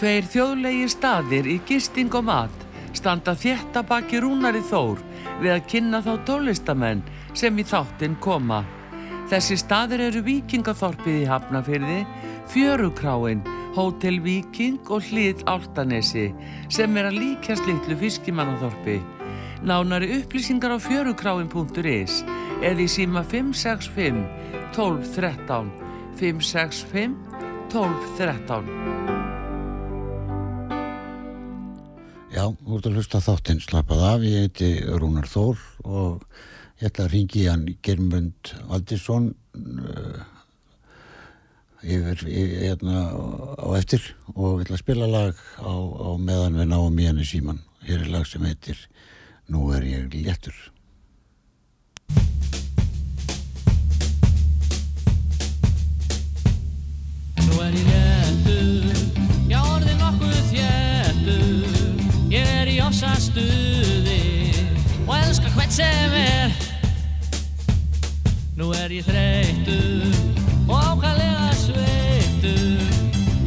Tveir 0.00 0.24
þjóðlegi 0.32 0.86
staðir 0.88 1.44
í 1.44 1.58
gisting 1.68 2.14
og 2.16 2.22
mat 2.24 2.62
standa 2.96 3.34
þétta 3.36 3.82
baki 3.84 4.22
rúnari 4.24 4.62
þór 4.64 5.02
við 5.42 5.50
að 5.52 5.66
kynna 5.68 6.00
þá 6.00 6.14
tólistamenn 6.24 7.02
sem 7.36 7.60
í 7.60 7.66
þáttinn 7.68 8.14
koma. 8.24 8.62
Þessi 9.28 9.58
staðir 9.60 10.06
eru 10.06 10.22
Víkingathorpið 10.24 11.20
í 11.20 11.28
Hafnafyrði, 11.28 11.98
Fjörukráin, 12.48 13.44
Hótel 13.76 14.22
Víking 14.24 14.80
og 14.88 15.04
Hlið 15.10 15.44
Áltanesi 15.44 16.30
sem 16.72 16.96
er 16.96 17.12
að 17.12 17.20
líkjast 17.20 17.68
litlu 17.68 18.00
fiskimannathorpi. 18.00 18.96
Nánari 19.68 20.14
upplýsingar 20.22 20.72
á 20.72 20.78
fjörukráin.is 20.80 22.22
eða 22.64 22.80
í 22.80 22.88
síma 22.88 23.20
565 23.28 24.24
1213 24.72 25.74
565 26.16 27.20
1213 27.68 29.19
Já, 32.30 32.44
ert 32.46 32.86
að 32.86 32.94
hlusta 32.94 33.18
þáttinn 33.18 33.58
slappað 33.58 34.02
af, 34.06 34.22
ég 34.22 34.44
heiti 34.44 34.66
Rúnar 34.86 35.26
Þór 35.26 35.58
og 35.82 36.20
ég 36.78 36.86
ætla 36.86 37.08
að 37.08 37.14
ringi 37.16 37.42
hann 37.48 37.64
Germund 37.82 38.52
Valdísson 38.68 39.32
uh, 39.58 40.20
yfir, 41.82 42.22
yfir 42.22 42.54
hérna 42.68 43.02
á 43.58 43.68
eftir 43.74 44.06
og 44.36 44.60
ég 44.60 44.68
ætla 44.68 44.78
að 44.78 44.84
spila 44.84 45.10
lag 45.10 45.42
á, 45.58 45.74
á 45.74 46.10
meðan 46.22 46.60
við 46.62 46.70
náum 46.70 47.02
í 47.02 47.08
henni 47.10 47.26
síman. 47.26 47.58
Hér 47.82 48.04
er 48.04 48.14
lag 48.14 48.30
sem 48.30 48.46
heitir 48.46 48.78
Nú 49.50 49.72
er 49.74 49.82
ég 49.82 50.14
léttur. 50.14 50.54
Er 63.00 63.06
ossa 63.06 63.20
stuði 63.20 64.52
og 65.06 65.14
elska 65.16 65.48
hvert 65.54 65.72
sem 65.72 66.12
er. 66.16 66.50
Nú 68.58 68.72
er 68.76 68.92
ég 68.92 69.06
þreytur 69.06 70.04
og 70.68 70.74
ákvæðlega 70.76 71.46
sveittur 71.56 72.82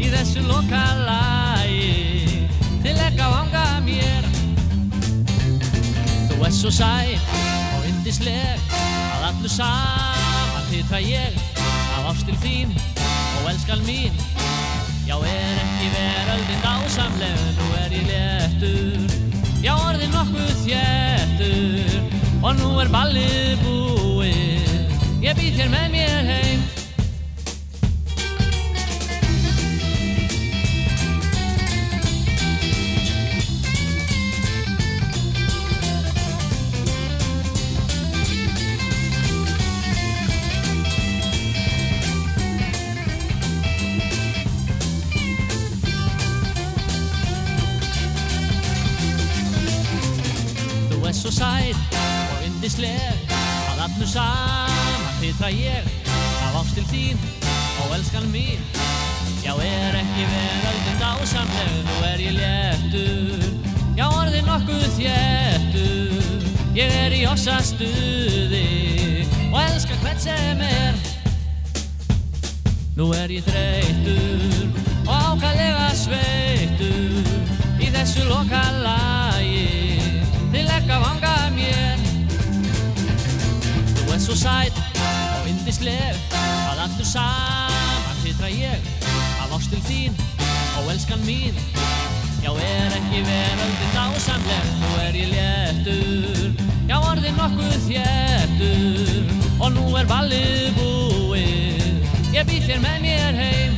í 0.02 0.10
þessu 0.10 0.42
lokalagi 0.48 2.48
til 2.82 2.96
ekki 2.96 3.22
að 3.22 3.36
vanga 3.36 3.66
mér. 3.86 4.26
Þú 6.32 6.40
ert 6.40 6.58
svo 6.58 6.72
sæl 6.74 7.14
og 7.76 7.86
yndisleg 7.92 8.74
að 8.74 9.28
allu 9.30 9.54
saman 9.54 10.72
hitra 10.72 11.04
ég 11.04 11.38
af 12.00 12.10
ástil 12.16 12.40
þín 12.42 12.74
og 13.04 13.52
elskan 13.54 13.86
mín. 13.86 14.18
Já, 15.04 15.20
er 15.20 15.62
ekki 15.68 15.88
veröldin 15.94 16.64
dásamleg, 16.64 17.46
nú 17.60 17.70
er 17.84 18.00
ég 18.00 18.10
léttur 18.10 19.33
Já, 19.64 19.72
orðin 19.80 20.12
nokkuð 20.12 20.50
þéttur 20.66 21.94
og 22.44 22.58
nú 22.58 22.74
er 22.84 22.90
ballið 22.92 23.62
búið. 23.64 24.98
Ég 25.24 25.38
býð 25.40 25.62
þér 25.62 25.70
með 25.72 25.86
mér 25.94 26.28
heim 26.28 26.66
og 52.64 52.70
yndisleg 52.70 53.32
að 53.74 53.80
allu 53.84 54.06
saman 54.08 55.02
hitra 55.20 55.50
ég 55.52 55.88
af 56.48 56.54
ástil 56.62 56.86
þín 56.88 57.18
og 57.84 57.96
elskan 57.98 58.30
mín. 58.32 58.62
Já, 59.44 59.52
er 59.60 59.98
ekki 60.00 60.24
veröldin 60.30 61.02
dásamleg, 61.02 61.74
nú 61.84 61.98
er 62.08 62.22
ég 62.24 62.38
léttur. 62.38 63.44
Já, 63.98 64.06
orðin 64.08 64.48
nokkuð 64.48 64.86
þéttur. 64.96 66.48
Ég 66.78 66.96
er 67.02 67.12
í 67.18 67.26
ossa 67.28 67.58
stuði 67.60 69.28
og 69.50 69.60
elska 69.66 70.00
hvert 70.00 70.24
sem 70.24 70.64
er. 70.64 70.96
Nú 72.96 73.10
er 73.18 73.28
ég 73.28 73.44
þreytur 73.44 74.72
og 75.04 75.12
ákvæðlega 75.12 75.92
sveittur 76.00 77.36
í 77.84 77.92
þessu 77.92 78.24
lokalagi. 78.32 79.68
Til 80.56 80.64
ekki 80.64 80.96
að 80.96 81.06
vanga 81.10 81.36
mér 81.58 82.03
svo 84.24 84.36
sæt 84.40 84.78
og 85.36 85.48
yndisleg 85.52 86.16
að 86.32 86.78
allur 86.86 87.08
saman 87.08 88.22
hitra 88.24 88.48
ég 88.48 88.86
af 89.44 89.52
ástil 89.58 89.82
þín 89.84 90.16
og 90.80 90.88
elskan 90.94 91.20
mín. 91.28 91.58
Já, 92.44 92.52
er 92.56 92.96
ekki 93.00 93.20
veröldin 93.28 93.92
dásamleg, 93.96 94.70
nú 94.80 94.94
er 95.04 95.18
ég 95.20 95.34
léttur. 95.34 96.56
Já, 96.88 96.96
orðin 97.02 97.36
nokkuð 97.40 97.76
þéttur 97.90 99.60
og 99.60 99.76
nú 99.76 99.86
er 100.00 100.08
ballið 100.08 100.72
búið. 100.80 102.10
Ég 102.32 102.48
býð 102.48 102.72
þér 102.72 102.84
með 102.88 102.98
mér 103.04 103.40
heim 103.44 103.78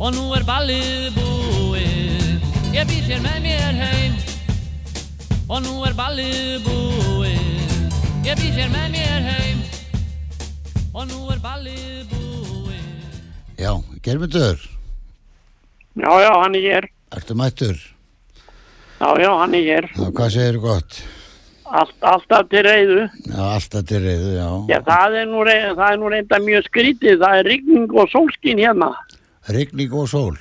og 0.00 0.14
nú 0.18 0.26
er 0.34 0.46
ballið 0.50 1.14
búið. 1.20 2.50
Ég 2.74 2.90
býð 2.90 3.10
þér 3.12 3.26
með 3.28 3.42
mér 3.46 3.82
heim 3.84 4.22
og 5.46 5.60
nú 5.62 5.82
er 5.86 5.94
ballið 6.02 6.64
búið 6.66 7.13
Ég 8.24 8.36
býð 8.40 8.54
þér 8.58 8.70
með 8.72 8.86
mér 8.94 9.26
heim 9.28 9.58
og 10.94 11.08
nú 11.10 11.18
er 11.34 11.40
ballið 11.44 12.12
búið 12.12 13.58
Já, 13.60 13.72
Germundur, 14.04 14.62
Já, 15.94 16.10
já, 16.24 16.30
hann 16.42 16.56
er 16.58 16.64
hér. 16.64 16.86
ertu 17.14 17.34
mættur? 17.38 17.76
Já, 19.00 19.10
já, 19.20 19.30
hann 19.38 19.54
er 19.54 19.62
hér. 19.68 19.86
Já, 19.94 20.08
hvað 20.16 20.32
segir 20.34 20.58
gott? 20.62 20.96
Allt, 21.74 21.94
alltaf 22.06 22.48
til 22.50 22.62
reyðu. 22.66 23.04
Já, 23.28 23.42
alltaf 23.54 23.84
til 23.88 24.00
reyðu, 24.02 24.32
já. 24.38 24.48
Já, 24.72 24.78
það 24.88 25.16
er 25.20 25.28
nú, 25.30 25.44
rey- 25.46 25.70
það 25.74 25.86
er 25.92 26.00
nú 26.02 26.10
reynda 26.12 26.38
mjög 26.42 26.66
skrítið. 26.68 27.16
Það 27.22 27.38
er 27.38 27.48
rigning 27.50 27.94
og 27.94 28.10
sólskin 28.12 28.58
hérna. 28.62 28.90
Rigning 29.54 29.94
og 29.94 30.08
sól. 30.10 30.36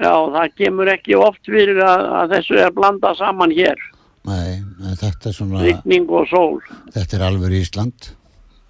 Já, 0.00 0.12
það 0.36 0.54
kemur 0.60 0.90
ekki 0.92 1.16
oft 1.16 1.44
fyrir 1.48 1.80
að, 1.84 2.04
að 2.20 2.36
þessu 2.36 2.60
er 2.66 2.72
blandað 2.76 3.18
saman 3.22 3.52
hér. 3.54 3.80
Nei, 4.28 4.60
þetta 5.00 5.30
er 5.30 5.34
svona, 5.36 5.62
Rigning 5.64 6.10
og 6.10 6.28
sól. 6.30 6.60
þetta 6.94 7.16
er 7.18 7.24
alveg 7.30 7.56
Ísland. 7.60 8.10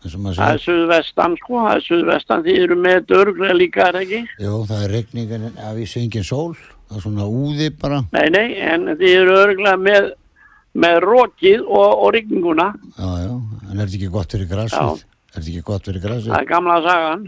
Það 0.05 0.27
er 0.29 0.35
segir. 0.37 0.59
suðvestan, 0.67 1.35
sko. 1.41 1.61
Það 1.65 1.75
er 1.79 1.85
suðvestan. 1.87 2.43
Þið 2.45 2.59
eru 2.65 2.77
með 2.77 3.07
dörglega 3.09 3.55
líka, 3.57 3.87
er 3.89 3.97
ekki? 4.03 4.19
Jú, 4.45 4.59
það 4.69 4.83
er 4.85 4.91
rigning 4.93 5.31
en 5.33 5.47
af 5.65 5.79
í 5.81 5.87
engin 6.03 6.27
sól. 6.29 6.53
Það 6.91 6.99
er 6.99 7.05
svona 7.07 7.25
úði 7.25 7.71
bara. 7.81 8.03
Nei, 8.13 8.27
nei, 8.35 8.51
en 8.61 8.85
þið 9.01 9.15
eru 9.23 9.39
örglega 9.41 9.79
með, 9.81 10.11
með 10.77 10.99
rokið 11.07 11.65
og, 11.65 11.89
og 12.05 12.13
rigninguna. 12.19 12.69
Já, 12.99 13.09
já, 13.25 13.33
en 13.33 13.73
er 13.79 13.87
þetta 13.87 13.97
ekki 14.03 14.13
gott 14.19 14.37
fyrir 14.37 14.51
grasið? 14.53 15.01
Er 15.33 15.41
þetta 15.41 15.51
ekki 15.55 15.65
gott 15.73 15.89
fyrir 15.89 16.05
grasið? 16.05 16.29
Það 16.35 16.43
er 16.43 16.51
gamla 16.53 16.77
sagan. 16.85 17.25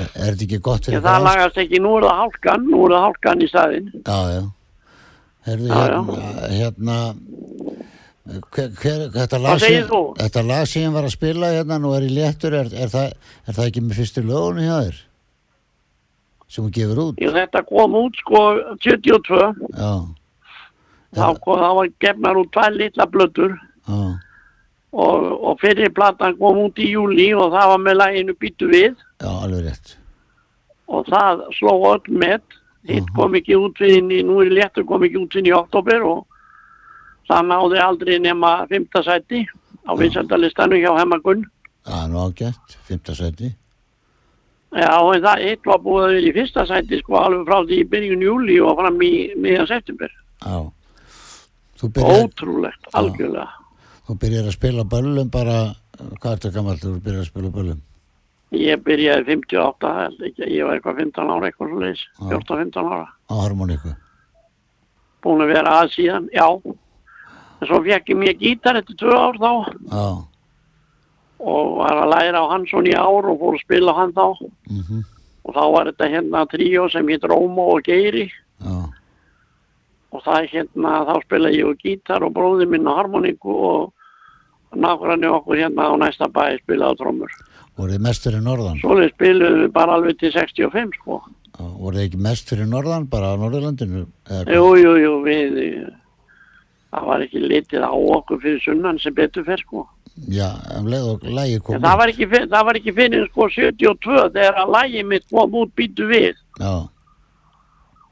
Er, 0.00 0.08
er 0.08 0.32
þetta 0.32 0.46
ekki 0.48 0.62
gott 0.70 0.88
fyrir 0.88 1.02
það 1.04 1.04
grasið? 1.10 1.28
lagast 1.28 1.60
ekki, 1.66 1.82
nú 1.84 1.92
er 1.98 2.08
það 2.08 2.18
hálkan, 2.24 2.64
nú 2.72 2.80
er 2.86 2.96
það 2.96 3.04
hálkan 3.10 3.44
í 3.44 3.50
staðinn. 3.52 3.92
Já, 4.08 4.18
já. 4.38 4.42
Herðu 5.50 5.68
Já, 5.68 5.84
já. 5.84 6.00
hérna, 6.00 6.48
hérna 6.56 6.96
hver, 8.26 8.68
hver, 8.80 9.04
þetta, 9.14 9.38
lag 9.40 10.66
sem, 10.68 10.82
ég 10.84 10.92
var 10.94 11.06
að 11.08 11.14
spila 11.14 11.50
hérna 11.54 11.78
nú 11.80 11.92
er 11.96 12.04
í 12.06 12.10
léttur, 12.14 12.52
er, 12.54 12.68
er, 12.72 12.90
það, 12.92 13.12
er 13.48 13.56
það 13.56 13.66
ekki 13.70 13.82
með 13.86 14.00
fyrstu 14.00 14.24
lögunni 14.26 14.66
hjá 14.68 14.76
þér? 14.86 14.98
Sem 16.50 16.64
hún 16.66 16.72
gefur 16.74 17.00
út? 17.04 17.20
Jú, 17.22 17.30
þetta 17.34 17.62
kom 17.68 17.94
út 18.00 18.16
sko 18.20 18.40
72, 18.82 19.38
Já, 19.78 19.92
þá, 21.14 21.26
kom, 21.42 21.60
þá 21.62 21.70
var 21.78 21.92
gefnar 22.02 22.40
út 22.42 22.50
tvær 22.54 22.76
litla 22.76 23.06
blöttur 23.10 23.54
já, 23.56 24.00
og, 24.90 25.26
og 25.46 25.60
fyrir 25.62 25.92
platan 25.94 26.36
kom 26.38 26.58
út 26.66 26.78
í 26.82 26.90
júli 26.92 27.28
og 27.34 27.52
það 27.54 27.72
var 27.72 27.82
með 27.86 27.98
læginu 28.02 28.34
Býtu 28.42 28.68
við 28.70 28.92
já, 29.22 29.30
alveg 29.30 29.64
rétt. 29.68 29.96
og 30.90 31.06
það 31.06 31.44
sló 31.58 31.76
öll 31.94 32.02
með 32.18 32.40
hitt 32.88 33.04
Mhm. 33.04 33.14
kom 33.14 33.34
ekki 33.36 33.54
út 33.60 33.76
fyrir 33.78 34.06
í, 34.10 34.22
nú 34.24 34.38
er 34.42 34.50
léttur 34.50 34.86
kom 34.88 35.02
ekki 35.04 35.18
út 35.20 35.34
fyrir 35.36 35.52
í 35.52 35.56
oktober 35.58 36.02
og 36.08 36.26
það 37.30 37.46
náði 37.52 37.80
aldrei 37.84 38.18
nema 38.22 38.52
fymta 38.70 39.02
sæti 39.06 39.44
á 39.86 39.92
vinsældalistanu 39.98 40.80
hjá 40.82 40.90
Hemmagunn 40.98 41.46
Já, 41.86 42.04
nú 42.12 42.18
ágætt, 42.26 42.74
fymta 42.84 43.14
seti. 43.16 43.48
Já, 44.76 44.90
en 45.14 45.22
það 45.24 45.40
eitt 45.48 45.64
var 45.66 45.80
búið 45.82 46.26
í 46.28 46.32
fyrsta 46.36 46.66
sæti 46.68 46.98
sko 47.00 47.16
alveg 47.18 47.46
frá 47.48 47.62
því 47.66 47.78
í 47.80 47.86
byrjun 47.94 48.26
júli 48.26 48.58
og 48.62 48.76
fram 48.78 49.00
í 49.02 49.12
miðjan 49.40 49.70
september 49.70 50.12
Já. 50.44 50.58
Byrjar, 51.80 52.26
ótrúlegt, 52.26 52.90
algjörlega 52.92 53.48
þú 54.10 54.16
byrjar 54.20 54.50
að 54.50 54.56
spila 54.58 54.84
böllum 54.90 55.30
bara, 55.32 55.56
hvað 56.20 56.32
er 56.32 56.38
þetta 56.42 56.52
gammal 56.58 56.76
þú 56.82 56.92
byrjar 57.04 57.24
að 57.24 57.30
spila 57.30 57.50
böllum? 57.54 57.80
Ég 58.58 58.80
byrjaði 58.82 59.26
58, 59.30 59.90
held 59.96 60.22
ekki, 60.26 60.46
ég 60.50 60.66
var 60.66 60.76
eitthvað 60.76 60.96
15 61.04 61.28
ára, 61.30 61.48
eitthvað 61.50 61.68
svo 61.70 61.82
leiðis, 61.84 62.00
Já. 62.18 62.24
14-15 62.34 62.88
ára. 62.90 63.04
Á 63.30 63.34
harmoníku. 63.38 63.92
Búin 65.22 65.44
að 65.44 65.52
vera 65.54 65.74
að 65.78 65.92
síðan, 65.94 66.26
já. 66.34 66.46
En 67.60 67.68
svo 67.68 67.80
fekk 67.84 68.08
ég 68.14 68.16
mér 68.16 68.36
gítar 68.40 68.78
eftir 68.80 68.96
tvö 68.96 69.16
ár 69.16 69.36
þá 69.36 69.50
Já. 69.92 70.04
og 71.40 71.76
var 71.80 71.96
að 72.04 72.10
læra 72.14 72.40
á 72.44 72.50
Hansson 72.52 72.88
í 72.88 72.94
ár 72.96 73.28
og 73.32 73.38
fór 73.40 73.56
að 73.58 73.64
spila 73.66 73.96
hann 73.96 74.12
þá. 74.16 74.26
Mm 74.70 75.02
Og 75.40 75.54
þá 75.56 75.62
var 75.72 75.88
þetta 75.88 76.06
hérna 76.12 76.40
tríó 76.52 76.82
sem 76.92 77.08
hétt 77.08 77.22
Rómo 77.24 77.64
og 77.74 77.80
Geiri 77.86 78.26
Já. 78.60 78.74
og 80.12 80.22
það 80.22 80.36
er 80.42 80.48
hérna, 80.52 80.90
þá 81.08 81.14
spilaði 81.24 81.60
ég 81.62 81.70
á 81.70 81.80
gítar 81.80 82.26
og 82.26 82.34
bróði 82.36 82.66
minn 82.68 82.84
á 82.86 82.92
harmoníku 82.98 83.48
og 83.48 83.92
nákvæmlega 84.76 85.32
okkur 85.40 85.56
hérna 85.62 85.88
á 85.90 85.94
næsta 85.96 86.28
bæ 86.28 86.58
spilaði 86.60 86.92
á 86.92 86.98
trommur. 87.00 87.32
Voruð 87.78 87.96
þið 87.96 88.04
mest 88.04 88.26
fyrir 88.28 88.42
norðan? 88.44 88.80
Svoleið 88.82 89.12
spiluðum 89.14 89.62
við 89.64 89.72
bara 89.72 89.96
alveg 89.96 90.18
til 90.20 90.32
65 90.34 90.98
sko. 91.00 91.20
Já, 91.56 91.64
Voruð 91.80 91.98
þið 91.98 92.04
ekki 92.10 92.22
mest 92.28 92.52
fyrir 92.52 92.68
norðan, 92.68 93.08
bara 93.10 93.32
á 93.32 93.40
Norðurlandinu? 93.40 94.04
eða 94.28 94.44
hvað? 94.44 94.54
Jú, 94.54 94.68
jú, 94.84 94.92
jú, 95.00 95.14
við, 95.24 95.58
það 96.90 97.08
var 97.10 97.24
ekki 97.26 97.42
litið 97.44 97.86
á 97.86 97.92
okkur 97.94 98.40
fyrir 98.42 98.62
sunnan 98.64 98.98
sem 99.02 99.14
betur 99.14 99.46
fer, 99.46 99.62
sko. 99.62 99.86
Já, 100.28 100.50
um 100.76 100.88
leið 100.90 101.06
og 101.14 101.22
lægi 101.24 101.60
kom 101.64 101.76
En 101.76 101.84
það 101.84 101.98
var 102.00 102.12
ekki, 102.12 102.26
ekki 102.80 102.94
fyrir, 102.96 103.28
sko, 103.30 103.46
72 103.54 104.24
þegar 104.34 104.58
að 104.64 104.74
lægi 104.76 105.04
mitt 105.06 105.28
kom 105.30 105.54
út 105.62 105.72
býtu 105.78 106.08
við. 106.10 106.34
Já, 106.60 106.74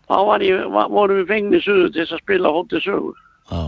Þá 0.08 0.16
var 0.24 0.40
ég, 0.40 0.62
var, 0.72 0.88
vorum 0.88 1.18
við 1.20 1.26
fengnið 1.28 1.66
suðu 1.66 1.88
til 1.92 2.06
að 2.06 2.22
spila 2.22 2.54
hótið 2.54 2.86
sögu. 2.86 3.12
já. 3.50 3.62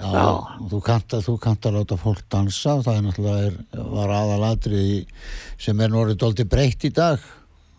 Já, 0.00 0.08
Já. 0.16 0.28
þú 0.70 0.78
kannt 0.80 1.12
að 1.12 1.26
þú 1.26 1.32
kannt 1.44 1.66
að 1.68 1.74
láta 1.76 1.96
fólk 2.00 2.22
dansa, 2.32 2.78
það 2.80 2.94
er 2.94 3.02
náttúrulega 3.04 3.48
er, 3.50 3.56
var 3.92 4.12
aðalatrið 4.16 5.26
sem 5.60 5.80
er 5.84 5.92
norðið 5.92 6.20
dólti 6.22 6.46
breytt 6.48 6.86
í 6.88 6.90
dag. 6.96 7.26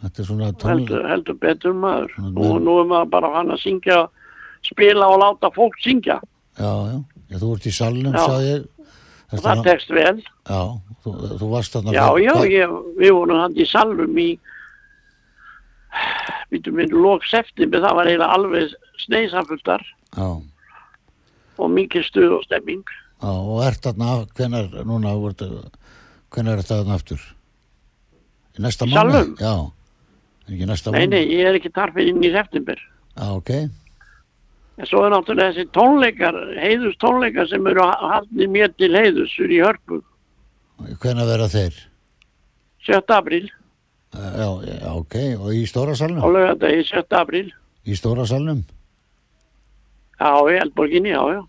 Þetta 0.04 0.22
er 0.22 0.28
svona 0.28 0.50
tón... 0.54 0.70
Heldur, 0.70 1.08
heldur 1.10 1.40
betur 1.42 1.74
maður. 1.74 2.14
Svona 2.14 2.34
Nú, 2.36 2.52
nú 2.62 2.76
er 2.84 2.92
maður 2.92 3.10
bara 3.16 3.32
hann 3.40 3.56
að 3.56 3.64
syngja, 3.64 3.98
spila 4.66 5.08
og 5.12 5.20
láta 5.22 5.50
fólk 5.56 5.76
syngja. 5.82 6.20
Já, 6.60 6.72
já, 6.92 6.98
já, 7.32 7.38
þú 7.42 7.50
ert 7.56 7.66
í 7.66 7.74
salnum, 7.74 8.14
Já. 8.14 8.26
sagði 8.28 8.50
ég. 8.52 8.66
Og 9.32 9.40
það 9.40 9.58
er- 9.58 9.64
tekst 9.70 9.90
vel. 9.96 10.18
Já, 10.50 10.62
þú, 11.04 11.12
þú 11.40 11.50
varst 11.54 11.74
þarna... 11.78 11.94
Já, 11.96 12.06
já, 12.20 12.34
ég, 12.52 12.74
við 13.00 13.14
vorum 13.16 13.40
hann 13.40 13.56
í 13.56 13.66
salvum 13.70 14.18
í, 14.20 14.30
við 16.52 16.68
minn, 16.76 16.92
lók 16.96 17.26
september, 17.30 17.82
það 17.84 17.96
var 17.98 18.10
eiginlega 18.12 18.36
alveg 18.36 18.74
sneiðsafultar 19.06 19.84
Já, 20.18 20.28
og 21.62 21.70
mikið 21.72 22.04
stuð 22.08 22.36
og 22.38 22.44
stemming. 22.48 22.84
já, 23.22 23.30
og 23.32 23.62
ert 23.66 23.84
þarna, 23.86 24.12
hvenar, 24.36 24.70
núna, 24.88 25.14
þú 25.16 25.30
ert- 25.32 25.78
hvenær 26.36 26.58
er 26.58 26.64
þetta 26.64 26.80
þarna 26.82 26.98
aftur? 27.00 27.22
Í 28.60 28.64
næsta 28.66 28.88
Í 28.88 28.92
mánu? 28.92 29.12
Salnum? 29.16 29.36
Já, 29.40 29.54
er 30.48 30.56
ekki 30.58 30.68
næsta 30.70 30.92
Nei, 30.92 31.00
mánu? 31.06 31.14
nei, 31.16 31.24
ég 31.40 31.48
er 31.52 31.60
ekki 31.60 31.72
þar 31.76 31.94
fyrir 31.96 32.12
inn 32.12 32.24
í 32.28 32.32
september. 32.36 32.84
Já, 33.16 33.30
ok, 33.38 33.52
En 34.80 34.88
svo 34.88 35.04
er 35.06 35.12
náttúrulega 35.14 35.52
þessi 35.52 35.66
tónleikar, 35.76 36.38
heiðus 36.62 36.96
tónleikar 37.02 37.48
sem 37.52 37.66
eru 37.68 37.84
haldið 37.86 38.50
mér 38.54 38.72
til 38.80 38.92
heiðus 38.96 39.34
úr 39.44 39.52
í 39.52 39.60
hörpu. 39.62 40.02
hvenær 41.02 41.28
verða 41.30 41.50
þeir? 41.52 41.74
7. 42.88 43.02
apríl, 43.18 43.50
Eh, 44.12 44.20
Já, 44.38 44.92
ok, 44.92 45.16
og 45.40 45.54
í 45.56 45.64
stóra 45.70 45.94
á 45.96 45.96
salnum? 45.96 46.20
lögadagi 46.34 46.84
7. 46.84 47.16
apríl. 47.16 47.52
Í 47.88 47.94
stóra 47.96 48.26
salnum? 48.28 48.66
Já, 50.20 50.32
í 50.52 50.58
Eldborginni, 50.60 51.10
já, 51.14 51.22
já. 51.32 51.42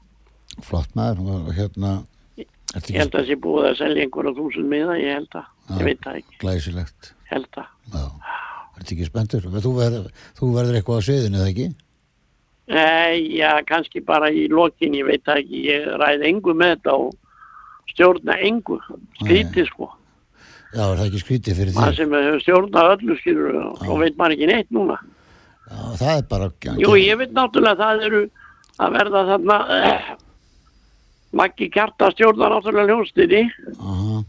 Flott 0.63 0.93
maður, 0.95 1.51
hérna, 1.57 2.05
Ég 2.39 2.47
held 2.97 3.11
að 3.13 3.19
það 3.19 3.27
sé 3.29 3.35
búið 3.37 3.67
að 3.69 3.77
selja 3.81 4.03
einhverja 4.07 4.33
þúsund 4.37 4.69
miða, 4.71 4.95
ég 5.01 5.13
held 5.19 5.35
að. 5.35 5.45
Ég 5.77 5.85
veit 5.85 6.01
það 6.01 6.17
ekki, 6.21 6.39
glæsilegt? 6.41 7.13
held 7.33 7.49
að. 7.61 7.67
Já, 7.93 8.05
ertu 8.79 8.95
ekki 8.95 9.07
spenntur? 9.11 9.41
Þú 9.43 9.73
verður 10.55 10.79
eitthvað 10.79 11.01
á 11.03 11.07
sviðinu, 11.09 11.37
eða 11.43 11.51
ekki? 11.53 11.67
Nei, 12.71 13.25
já, 13.37 13.57
kannski 13.67 14.01
bara 14.07 14.29
í 14.31 14.45
lokin, 14.53 14.95
ég 14.95 15.09
veit 15.09 15.25
það 15.27 15.41
ekki. 15.43 15.63
Ég 15.67 15.89
ræði 15.99 16.29
engu 16.31 16.55
með 16.55 16.77
þetta 16.77 16.95
og 16.95 17.91
stjórna 17.91 18.37
engu. 18.47 18.79
Skrítið, 19.19 19.67
sko. 19.73 19.89
Já, 20.73 20.85
er 20.87 21.01
það 21.01 21.07
ekki 21.09 21.23
skrítið 21.25 21.59
fyrir 21.59 21.75
Það 21.77 21.89
því? 21.91 21.97
sem 21.99 22.15
hefur 22.17 22.45
stjórnað 22.45 22.93
öllu, 22.95 23.17
skilur, 23.21 23.57
og 23.67 23.83
svo 23.83 23.97
veit 24.01 24.17
maður 24.17 24.37
ekki 24.37 24.51
neitt 24.53 24.71
núna. 24.73 24.99
Já, 25.67 25.81
það 26.01 26.13
er 26.15 26.23
bara... 26.31 26.51
Jú, 26.81 26.93
ég 27.03 27.19
veit 27.21 27.35
náttúrulega 27.37 27.75
að 27.75 27.83
það 27.83 28.07
eru 28.09 28.23
að 28.83 28.95
verða 28.97 29.25
þarna 29.33 29.59
eh, 29.79 30.13
Maggi 31.43 31.69
Kjarta 31.73 32.11
stjórnar 32.15 32.55
náttúrulega 32.55 32.89
hljónstinni 32.93 33.43
Aha, 33.81 34.23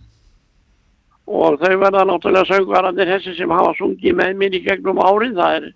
og 1.27 1.57
þau 1.61 1.73
verða 1.79 2.03
náttúrulega 2.09 2.49
söngvarandir 2.51 3.11
þessi 3.13 3.37
sem 3.37 3.51
hafa 3.55 3.71
sungið 3.79 4.17
með 4.19 4.35
mér 4.41 4.57
í 4.59 4.61
gegnum 4.67 4.99
árið 5.03 5.37
það 5.39 5.57
er 5.61 5.69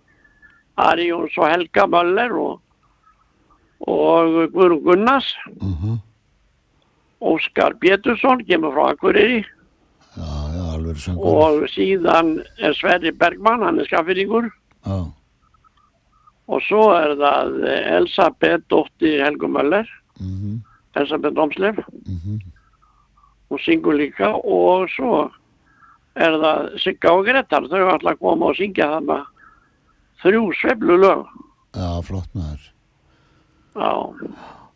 Ari 0.77 1.09
Jóns 1.09 1.37
og 1.37 1.49
Helga 1.49 1.87
Möller 1.89 2.33
og, 2.37 2.59
og 3.89 4.35
Guðrún 4.53 4.83
Gunnars. 4.85 5.29
Aha, 5.57 5.97
Óskar 7.21 7.73
Pétursson 7.81 8.43
kemur 8.45 8.75
frá 8.75 8.91
Akureyri. 8.93 9.39
Já, 10.17 10.29
já, 10.53 11.13
og 11.17 11.65
síðan 11.73 12.39
er 12.57 12.73
Sverri 12.77 13.11
Bergmann, 13.13 13.61
hann 13.61 13.77
er 13.77 13.85
skaffyrringur 13.85 14.47
Já, 14.81 14.97
og 16.47 16.61
svo 16.65 16.87
er 16.95 17.13
það 17.19 17.57
Elisabeth 17.97 18.65
Dóttir 18.71 19.23
Helgu 19.25 19.49
Möller. 19.51 19.89
Mhm, 20.19 20.61
Elisabeth 20.95 21.37
Omslef 21.37 21.81
mhm, 22.05 22.39
hún 23.49 23.59
syngur 23.65 23.97
líka. 23.97 24.31
Og 24.43 24.87
svo 24.93 25.27
er 26.15 26.37
það 26.41 26.69
Sigga 26.81 27.13
og 27.17 27.25
Gretar 27.27 27.67
þau 27.67 27.89
ætla 27.95 28.13
að 28.15 28.21
koma 28.21 28.51
og 28.51 28.57
syngja 28.57 28.87
þarna 28.93 29.19
þrjú 30.23 30.43
sveflu 30.61 30.97
lög 31.01 31.25
já, 31.77 31.89
flott 32.07 32.29
maður. 32.37 32.63
já, 33.77 33.91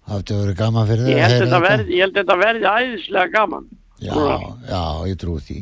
Það 0.01 0.17
hefði 0.17 0.38
verið 0.41 0.57
gaman 0.60 0.88
fyrir 0.89 1.05
þig 1.07 1.13
ég 1.15 1.21
held 1.24 1.41
þetta 1.45 1.60
verði 1.63 2.00
þetta 2.17 2.36
verði 2.41 2.67
æðislega 2.71 3.31
gaman 3.38 3.69
Já, 4.01 4.15
já, 4.65 4.81
ég 5.12 5.17
trú 5.21 5.36
því. 5.39 5.60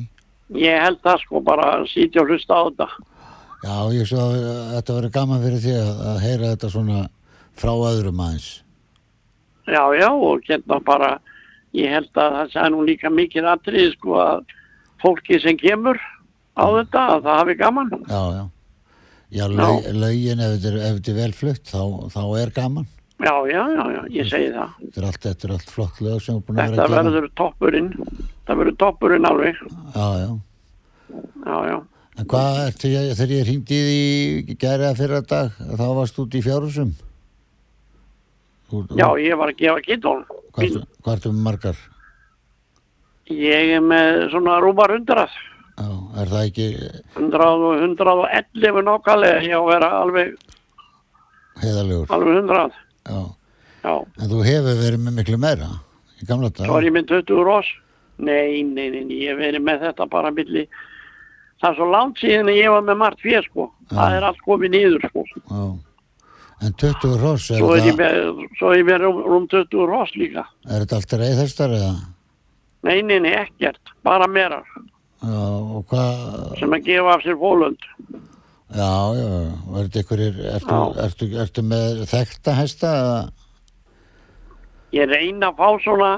ég 0.64 0.80
held 0.86 1.00
það 1.04 1.18
sko 1.26 1.42
bara 1.44 1.66
að 1.76 1.88
sítja 1.92 2.22
og 2.24 2.30
hlusta 2.32 2.56
á 2.56 2.62
þetta 2.70 2.88
Já, 3.60 3.76
ég 3.92 4.08
svo 4.08 4.22
að 4.24 4.38
þetta 4.78 4.96
verið 5.00 5.12
gaman 5.18 5.42
fyrir 5.44 5.64
því 5.66 5.74
að, 5.76 5.90
að 6.12 6.20
heyra 6.24 6.52
þetta 6.54 6.70
svona 6.72 7.00
frá 7.60 7.74
öðrum 7.76 8.22
aðeins. 8.24 8.48
já, 9.68 9.84
já, 10.00 10.08
og 10.10 10.46
hérna 10.48 10.80
bara 10.88 11.10
ég 11.76 11.92
held 11.92 12.10
að 12.18 12.38
það 12.40 12.54
sé 12.56 12.70
nú 12.72 12.86
líka 12.88 13.12
mikið 13.12 13.50
atrið 13.52 13.92
sko 13.98 14.16
að 14.24 14.56
fólki 15.04 15.38
sem 15.44 15.60
kemur 15.60 16.00
á 16.56 16.66
þetta 16.80 17.04
að 17.18 17.28
það 17.28 17.38
hafi 17.44 17.58
gaman 17.60 17.92
Já, 18.08 18.22
já. 18.40 18.44
Já, 19.30 19.46
lög, 19.46 19.86
lögin 19.94 20.40
ef 20.42 20.56
þetta 20.56 20.70
er, 20.72 20.78
ef 20.90 20.96
þetta 21.00 21.12
er 21.12 21.18
vel 21.20 21.34
flutt, 21.38 21.68
þá, 21.70 21.82
þá 22.16 22.22
er 22.42 22.50
gaman. 22.56 22.88
já, 23.20 23.34
já, 23.52 23.62
já, 23.76 23.84
já, 23.94 24.02
ég 24.16 24.30
segi 24.32 24.48
það 24.56 24.70
Þetta 24.80 25.02
er 25.02 25.06
allt, 25.10 25.22
þetta 25.28 25.48
er 25.48 25.54
allt 25.58 25.70
flott 25.76 26.00
lög 26.02 26.22
sem 26.24 26.36
er 26.40 26.44
búin 26.48 26.58
að 26.64 26.70
þetta 26.70 26.76
vera 26.76 26.86
að 26.86 26.90
gera. 26.90 27.12
verður 27.12 27.34
toppurinn 27.42 27.90
það 28.48 28.62
verður 28.64 28.78
toppurinn 28.84 29.28
alveg 29.30 29.60
Já, 29.60 30.08
já. 30.24 30.32
já, 31.46 31.58
já 31.70 31.78
En 32.20 32.26
hvað 32.28 32.58
þegar 32.82 33.32
ég 33.36 33.46
hringdi 33.48 33.78
í 33.80 33.84
því 34.48 34.56
gæri 34.60 34.88
að 34.90 34.98
fyrra 35.00 35.22
dag, 35.30 35.54
þá 35.80 35.86
varst 36.00 36.18
út 36.20 36.34
í 36.36 36.42
fjárhúsum? 36.44 36.90
Já, 39.00 39.08
ég 39.24 39.38
var 39.40 39.50
að 39.54 39.62
gefa 39.62 39.80
ertu- 39.80 40.84
hvað 41.06 41.14
ertu 41.16 41.32
með 41.32 41.46
margar? 41.46 41.78
Ég 43.30 43.72
er 43.78 43.82
með 43.86 44.30
svona 44.34 44.58
rúmar 44.62 44.92
hundrað. 44.98 45.32
Já, 45.80 45.90
er 46.22 46.28
það 46.34 46.46
ekki 46.50 46.66
Hundrað 47.16 47.62
og 47.70 47.82
hundrað 47.84 48.22
og 48.26 48.32
ellefu 48.40 48.82
nokkalega. 48.84 49.42
Ég 49.48 49.56
á 49.56 49.60
að 49.62 49.70
vera 49.70 49.90
alveg, 50.04 50.34
heiðalegur? 51.64 52.08
alveg 52.16 52.40
hundrað. 52.42 52.80
Já. 53.10 53.20
Já, 53.84 53.94
En 54.20 54.28
þú 54.34 54.42
hefur 54.44 54.76
verið 54.84 55.00
með 55.06 55.14
miklu 55.22 55.38
meira 55.40 55.70
í 56.20 56.26
gamla 56.28 56.50
dag? 56.52 56.66
svo 56.68 56.78
er 56.82 56.88
ég 56.90 56.96
með 56.98 57.06
20 57.14 57.44
rós. 57.48 57.70
Nei, 58.20 58.64
nei, 58.68 58.90
nei, 58.92 59.06
ég 59.24 59.30
hef 59.32 59.40
verið 59.40 59.64
með 59.64 59.86
þetta 59.88 60.10
bara 60.12 60.32
milli. 60.36 60.66
Það 61.62 61.70
er 61.70 61.76
svo 61.80 61.88
langt 61.92 62.18
síðan 62.20 62.50
að 62.52 62.58
ég 62.60 62.70
var 62.76 62.82
með 62.88 62.98
margt 63.00 63.22
fyrir, 63.24 63.46
sko. 63.48 63.70
Það 63.90 64.12
Já. 64.12 64.18
er 64.18 64.24
allt 64.28 64.42
komið 64.46 64.70
niður, 64.76 65.08
sko. 65.08 65.24
Já. 65.48 65.64
En 66.60 66.74
20 66.76 67.18
hross, 67.22 67.50
er, 67.52 67.58
Svo 67.64 67.72
er 67.76 67.80
þetta- 67.80 67.98
með, 68.04 68.48
svo 68.60 68.72
er 68.74 68.78
ég 68.82 68.86
með 68.92 69.00
rúm, 69.06 69.24
rúm 69.24 69.48
20 69.48 69.86
hross 69.88 70.12
líka. 70.20 70.44
er 70.68 70.84
þetta 70.84 70.96
allt 71.00 71.14
reyðhestar 71.24 71.70
eða? 71.72 71.94
Nei, 72.84 73.02
nei, 73.02 73.20
nei, 73.20 73.32
ekkert. 73.32 73.80
Bara 74.04 74.28
merar 74.28 74.64
Já, 75.20 76.56
sem 76.60 76.72
að 76.78 76.86
gefa 76.86 77.14
af 77.16 77.24
sér 77.26 77.38
fólund. 77.42 77.78
já, 78.72 78.92
já, 79.20 79.30
ykkur, 80.00 80.20
ertu, 80.20 80.68
Já. 80.70 81.04
ertu, 81.06 81.28
ertu 81.44 81.62
með 81.66 82.04
þekkta 82.08 82.54
hesta 82.56 82.92
eða? 83.02 83.20
Ég 84.94 85.10
reyna 85.12 85.52
að 85.52 85.58
fá 85.60 85.70
svona 85.84 86.12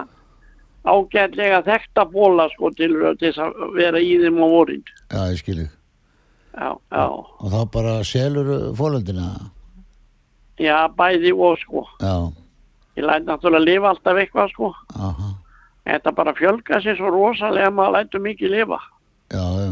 ágætlega 0.86 1.62
þekta 1.66 2.06
bóla 2.12 2.48
sko 2.54 2.72
til, 2.78 2.94
til 3.20 3.32
að 3.42 3.58
vera 3.76 4.00
í 4.00 4.18
þeim 4.22 4.38
á 4.42 4.48
vorin. 4.54 4.84
Já, 5.12 5.22
ég 5.32 5.42
skilji. 5.42 5.68
Já, 6.56 6.70
já. 6.92 7.06
Og 7.08 7.48
þá 7.52 7.60
bara 7.74 7.98
selur 8.04 8.74
fólöndina? 8.78 9.32
Já, 10.62 10.86
bæði 10.94 11.34
og 11.34 11.58
sko. 11.64 11.88
Já, 12.02 12.32
Ég 13.00 13.06
læt 13.08 13.24
náttúrulega 13.24 13.64
lifa 13.64 13.90
alltaf 13.94 14.18
eitthvað 14.20 14.50
sko. 14.52 14.74
aha, 15.00 15.31
Þetta 15.88 16.12
bara 16.16 16.34
fjölga 16.38 16.82
sér 16.84 16.98
svo 17.00 17.10
rosalega 17.14 17.70
að 17.72 17.78
maður 17.80 17.96
lætur 17.98 18.22
mikið 18.28 18.52
lifa. 18.56 18.80
já, 19.34 19.46
já. 19.66 19.72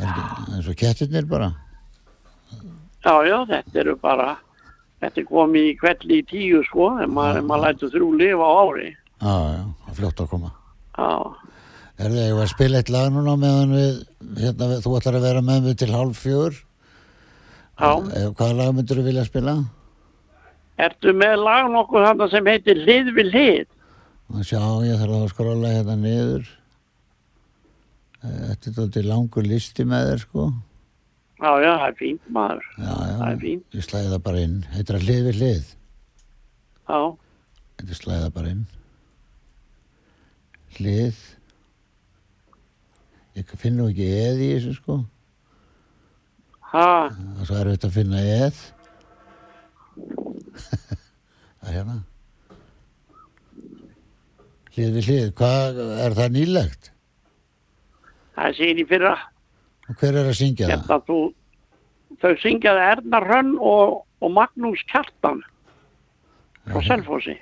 Eins 0.00 0.66
og 0.68 0.74
kettirnir 0.76 1.26
bara? 1.30 1.52
Já, 3.04 3.14
já, 3.28 3.36
þetta 3.46 3.78
eru 3.84 3.94
bara, 4.02 4.36
þetta 5.00 5.20
er 5.20 5.26
komið 5.28 5.68
í 5.70 5.74
kvelli 5.78 6.18
í 6.18 6.26
tíu 6.26 6.62
sko, 6.66 6.88
en 7.04 7.12
maður, 7.14 7.38
en 7.42 7.46
maður 7.46 7.64
lætur 7.68 7.92
þrjú 7.94 8.08
lifa 8.18 8.48
á 8.48 8.52
ári. 8.64 8.88
Já, 9.22 9.34
já, 9.54 9.64
fljótt 10.00 10.22
að 10.24 10.30
koma. 10.34 10.50
Já, 10.98 11.10
Er 11.94 12.08
það, 12.10 12.24
ég 12.26 12.32
var 12.34 12.42
að 12.42 12.50
spila 12.50 12.78
eitt 12.82 12.88
lag 12.90 13.04
núna 13.14 13.36
meðan 13.38 13.70
við, 13.70 13.98
hérna, 14.42 14.66
við- 14.72 14.80
þú 14.82 14.94
ætlar 14.98 15.14
að 15.14 15.26
vera 15.28 15.42
með 15.46 15.60
við 15.68 15.76
til 15.78 15.92
hálf 15.94 16.22
fjör. 16.24 16.56
já. 17.78 17.90
Eh, 18.18 18.24
Hvaða 18.34 18.56
lag 18.58 18.72
myndur 18.74 18.98
þú 18.98 19.04
vilja 19.06 19.24
spila? 19.28 19.54
Ertu 20.78 21.12
með 21.14 21.36
lag 21.44 21.70
nokkuð 21.70 22.02
þarna 22.08 22.28
sem 22.32 22.44
heitir 22.50 22.80
Hlið 22.82 23.12
við 23.14 23.30
hlið? 23.30 23.66
Og 24.32 24.44
sjá, 24.48 24.60
ég 24.86 24.96
þarf 25.00 25.16
að 25.18 25.26
skróla 25.34 25.72
hérna 25.74 25.96
niður. 26.00 26.46
Eh, 28.24 28.54
Þetta 28.54 28.70
er 28.70 28.76
þetta 28.78 29.02
langur 29.08 29.44
listi 29.46 29.84
með 29.88 30.06
þér, 30.10 30.22
sko. 30.24 30.46
Já, 31.44 31.50
já, 31.60 31.72
það 31.76 31.86
er 31.90 31.96
fínt 31.98 32.28
maður. 32.32 32.66
Já, 32.78 32.92
já, 32.94 33.14
Það 33.20 33.28
er 33.34 33.40
fínt. 33.42 33.64
ég 33.76 33.84
slæði 33.84 34.12
það 34.14 34.22
bara 34.28 34.44
inn. 34.46 34.56
Heitir 34.72 34.96
það 34.96 35.04
hlið 35.08 35.24
við 35.28 35.40
hlið. 35.42 35.66
Já, 36.88 37.00
Þetta 37.74 37.98
slæði 37.98 38.22
það 38.24 38.34
bara 38.38 38.52
inn. 38.54 38.64
Hlið. 40.78 41.18
Ég 43.34 43.54
finn 43.58 43.76
nú 43.76 43.88
ekki 43.90 44.06
eð 44.14 44.40
í 44.46 44.48
þessu, 44.54 44.74
sko. 44.78 44.96
ha, 46.74 46.86
er 47.10 47.46
svo 47.46 47.56
erfitt 47.60 47.84
að 47.86 47.92
finna 47.98 48.20
eð. 48.22 48.60
það 50.64 51.68
er 51.68 51.76
hérna. 51.76 51.96
Hlið 54.74 54.98
við 54.98 55.08
hlið. 55.08 55.30
Hvað, 55.38 55.80
er 56.04 56.18
það 56.18 56.36
nýlegt? 56.38 56.90
það 58.34 58.58
segir 58.58 58.82
í 58.82 58.86
fyrra. 58.90 59.14
Og 59.84 59.98
hver 60.00 60.18
er 60.18 60.28
að 60.28 60.38
syngja 60.38 60.68
það? 60.68 60.74
Hérna, 60.74 60.98
þú, 61.08 61.18
þau 62.22 62.30
syngjaði 62.42 62.84
Erna 62.90 63.20
Rönn 63.24 63.56
og, 63.60 63.96
og 64.24 64.32
Magnús 64.34 64.84
Kjartan 64.90 65.42
frá 66.64 66.80
Selfossi, 66.86 67.34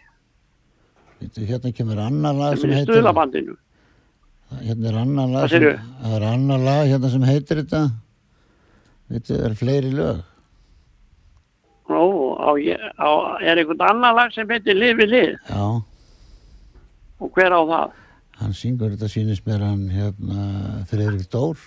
Bíddu, 1.20 1.44
Hérna 1.46 1.70
kemur 1.76 2.00
annar 2.02 2.34
lag 2.34 2.56
sem 2.58 2.72
er 2.72 2.80
heitir 2.80 2.96
stuðlabandinu. 2.96 3.54
Hérna 4.58 4.90
er 4.90 4.98
annar 5.04 5.30
lag 5.30 5.52
sem, 5.52 5.68
er 6.10 6.26
annar 6.26 6.66
lag 6.66 6.90
hérna 6.90 7.12
sem 7.12 7.22
heitir 7.24 7.62
þetta 7.62 7.86
það 9.12 9.46
er 9.46 9.56
fleiri 9.56 9.92
lög 9.94 10.20
Nú, 11.92 12.02
á, 12.40 12.50
á, 12.56 13.10
er 13.44 13.60
einhvern 13.60 13.86
annan 13.86 14.16
lag 14.16 14.34
sem 14.34 14.48
heitir 14.48 14.76
Hlið 14.76 14.98
við 14.98 15.14
hlið 15.14 15.32
Já, 15.48 15.64
og 17.22 17.36
hver 17.36 17.54
á 17.54 17.62
það? 17.72 17.98
hann 18.42 18.56
syngur 18.56 18.94
þetta 18.94 19.10
sýnist 19.12 19.46
mér 19.46 19.62
hann 19.62 19.86
hérna 19.92 20.46
Friðrik 20.90 21.30
Dór 21.30 21.60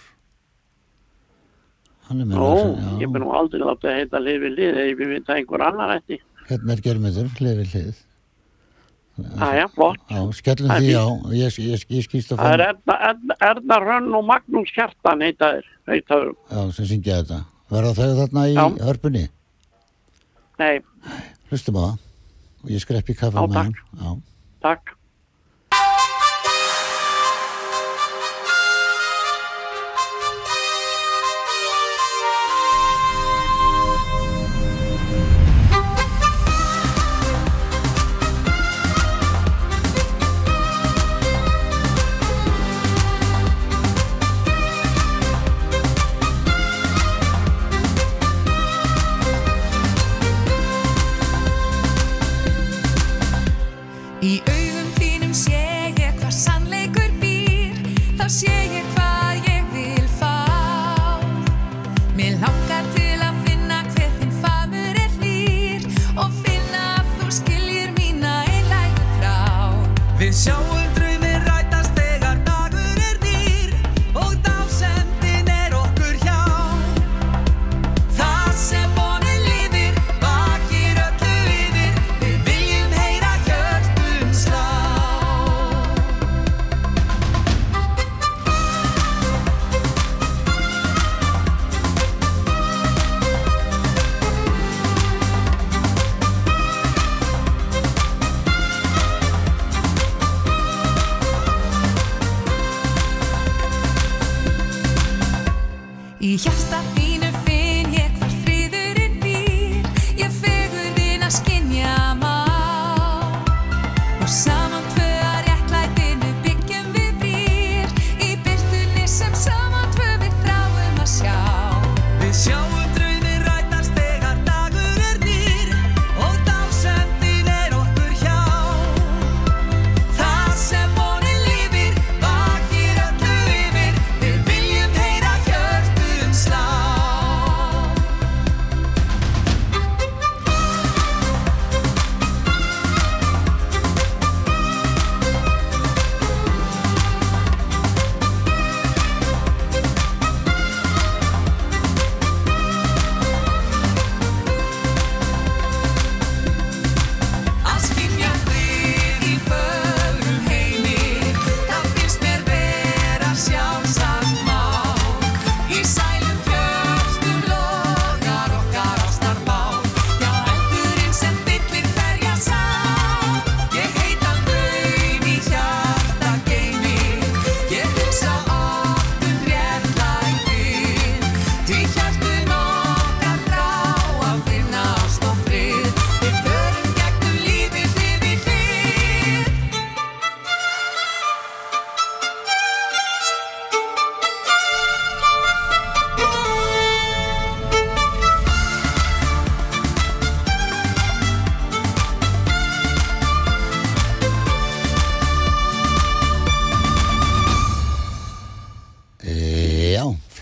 Hann 2.06 2.22
er 2.22 2.28
með 2.30 2.42
lag 2.44 2.60
sem, 2.60 2.98
ég 3.02 3.10
mun 3.10 3.24
nú 3.24 3.32
aldrei 3.34 3.64
láta 3.64 3.90
að 3.90 3.96
heita 4.02 4.20
við 4.22 4.44
hlið 4.52 4.76
ef 4.82 4.90
ég 4.92 5.08
veit 5.10 5.30
að 5.30 5.40
einhver 5.40 5.64
annar 5.66 5.94
ætti. 5.96 6.20
Hérna 6.46 6.76
er 6.76 6.84
germyndur, 6.86 7.32
við 7.42 7.72
hlið 7.72 8.04
Æja, 9.16 9.70
flott. 9.72 10.02
Já, 10.12 10.20
skellum 10.36 10.72
því 10.76 10.92
á 11.00 11.08
ég, 11.32 11.58
ég, 11.64 11.84
ég 11.88 12.04
skýst 12.04 12.34
að 12.36 12.42
Það 12.42 12.54
er 12.54 12.64
fann 12.84 13.06
Erna, 13.08 13.36
Erna, 13.48 13.78
Rönn 13.80 14.18
og 14.18 14.26
Magnús 14.28 14.74
Kjartan 14.76 15.24
heita 15.24 15.54
þeir, 15.54 15.70
heita. 15.88 16.18
Já, 16.52 16.60
sem 16.76 16.90
syngja 16.90 17.22
þetta 17.22 17.38
Verða 17.72 17.94
þau 17.96 18.18
þarna 18.20 18.44
í 18.52 18.58
Já. 18.58 18.66
hörpunni? 18.90 19.24
Nei, 20.60 20.74
Hlustum 21.48 21.80
á 21.80 21.84
það 21.86 21.96
og 22.66 22.74
ég 22.76 22.84
skrepp 22.84 23.14
í 23.14 23.16
kaffa 23.16 23.46
með 23.46 23.58
hann. 23.62 23.74
Já, 23.96 24.12
takk. 24.66 24.95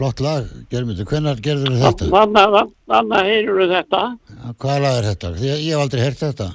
Flott 0.04 0.20
lag, 0.20 0.50
Germundur, 0.72 1.08
hvenær 1.08 1.40
gerður 1.44 1.78
þetta? 1.80 2.10
Þannig 2.12 2.74
þannig 2.92 3.30
heyrur 3.30 3.70
þetta. 3.72 4.02
Hvað 4.60 4.82
lag 4.84 4.98
er 5.00 5.08
þetta? 5.14 5.30
Því 5.38 5.52
að 5.54 5.62
ég 5.64 5.72
hef 5.72 5.84
aldrei 5.86 6.02
heyrt 6.04 6.24
þetta. 6.24 6.48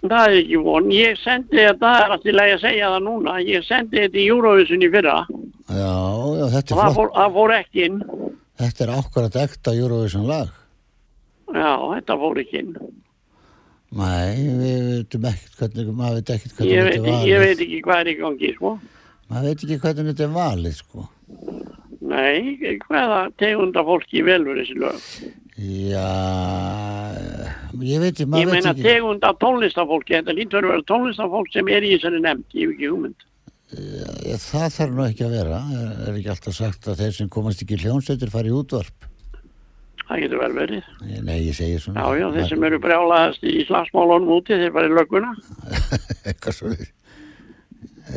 Það 0.00 0.26
er 0.28 0.36
ekki 0.38 0.60
von. 0.64 0.86
Ég 0.94 1.18
sendi 1.20 1.58
þetta, 1.58 1.80
það 1.80 2.04
er 2.04 2.14
alltaf 2.14 2.38
að 2.44 2.62
segja 2.62 2.90
það 2.94 3.02
núna. 3.08 3.34
Ég 3.44 3.66
sendi 3.66 3.98
þetta 4.04 4.20
í 4.20 4.28
Eurovision 4.30 4.84
í 4.86 4.90
fyrra. 4.94 5.16
Já, 5.66 5.90
já, 6.38 6.46
þetta 6.54 6.62
er 6.62 6.78
það 6.78 6.86
flott. 6.86 6.96
fór, 7.00 7.10
það 7.18 7.34
fór 7.40 7.54
ekki 7.58 7.84
inn. 7.88 7.98
Þetta 8.60 8.86
er 8.86 8.94
ákvarðat 8.94 9.40
ekta 9.42 9.74
Eurovision 9.76 10.30
lag. 10.30 10.54
Já, 11.50 11.72
þetta 11.96 12.18
fór 12.22 12.40
ekki 12.44 12.62
inn. 12.62 12.72
Nei, 14.00 14.46
við 14.62 14.88
veitum 14.94 15.28
ekkert 15.32 15.58
hvernig, 15.58 15.92
maður 15.98 16.20
veit 16.20 16.32
ekkert 16.36 16.56
hvernig 16.60 16.76
Ég 16.76 16.88
þetta 16.92 17.10
valið. 17.10 17.28
ég 17.34 17.44
veit 17.44 17.64
ekki 17.66 17.82
hvað 17.88 18.00
er 18.04 18.10
í 18.12 18.16
gangi, 18.20 18.54
sko. 18.54 18.72
Maður 19.30 19.48
veit 19.50 19.64
ekki 19.66 19.80
hvernig 19.82 20.10
þetta 20.12 20.26
er 20.28 20.34
valið, 20.38 20.76
sko. 20.78 21.08
Nei, 22.00 22.56
hvaða 22.86 23.18
tegunda 23.40 23.82
fólki 23.84 24.22
velur 24.24 24.56
þessi 24.56 24.76
lög? 24.80 25.08
Já, 25.60 26.06
ég 27.84 28.00
veit, 28.00 28.20
Ég 28.22 28.28
maður 28.30 28.46
veit 28.48 28.54
meina 28.54 28.70
ekki. 28.72 28.84
tegunda 28.86 29.32
tónlistafólki, 29.42 30.14
þetta 30.16 30.36
lítur 30.38 30.64
að 30.64 30.72
vera 30.74 30.86
tónlistafólk 30.88 31.50
sem 31.52 31.68
er 31.68 31.84
í 31.84 31.90
þessari 31.96 32.22
nefnd, 32.24 32.46
ég 32.56 32.64
hef 32.70 32.72
ekki 32.76 32.88
hugmynd. 32.94 33.26
Já, 33.70 34.36
það 34.42 34.66
þarf 34.78 34.96
nú 34.96 35.04
ekki 35.06 35.26
að 35.28 35.34
vera. 35.36 35.58
Er, 35.76 36.14
ekki 36.16 36.32
alltaf 36.32 36.56
sagt 36.56 36.88
að 36.90 37.02
þeir 37.04 37.12
sem 37.20 37.28
komast 37.36 37.62
ekki 37.62 37.76
í 37.76 37.82
hljónsveitir 37.84 38.32
fari 38.32 38.50
í 38.50 38.56
útvarp? 38.56 39.06
Það 40.08 40.22
getur 40.24 40.40
vel 40.40 40.54
verið. 40.56 40.88
Nei, 41.22 41.36
ég 41.46 41.54
segi 41.54 41.76
svona. 41.78 42.02
Já, 42.02 42.18
já, 42.24 42.26
þeir 42.34 42.48
sem 42.50 42.64
eru 42.66 42.80
brjálaðast 42.82 43.44
í 43.46 43.60
slagsmálunum 43.68 44.32
úti, 44.40 44.56
þeir 44.58 44.72
bara 44.74 44.88
í 44.90 44.96
lögguna. 44.96 45.30
Eitthvað 46.26 46.56
svo 46.56 46.72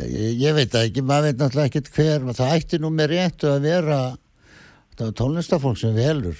ég, 0.08 0.34
ég 0.42 0.54
veit 0.56 0.74
ekki, 0.80 1.02
maður 1.06 1.28
veit 1.30 1.40
náttúrulega 1.42 1.70
ekkert 1.70 1.90
hver, 1.96 2.26
það 2.38 2.52
ætti 2.58 2.80
nú 2.82 2.90
með 2.94 3.10
réttu 3.14 3.50
að 3.52 3.64
vera 3.68 4.00
tónlistafólk 5.18 5.78
sem 5.80 5.94
velur 5.96 6.38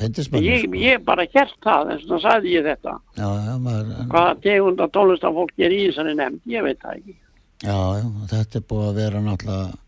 pendismann 0.00 0.42
Ég, 0.46 0.64
ég 0.80 1.02
bara 1.06 1.26
gert 1.30 1.54
það, 1.62 1.90
þess 1.92 2.06
vegna 2.08 2.18
sagði 2.24 2.54
ég 2.56 2.64
þetta. 2.66 2.94
Já, 3.20 3.28
já, 3.46 3.52
maður, 3.66 3.92
Hvaða 4.14 4.34
tegunda 4.46 4.88
tónlistafólki 4.96 5.66
er 5.66 5.74
í 5.76 5.80
þessari 5.88 6.14
nefnd, 6.18 6.40
ég 6.50 6.64
veit 6.66 6.80
það 6.82 6.96
ekki. 6.98 7.16
já, 7.60 7.78
já, 8.00 8.06
þetta 8.34 8.58
er 8.62 8.66
búið 8.72 8.88
að 8.88 9.00
vera 9.02 9.22
náttúrulega 9.28 9.78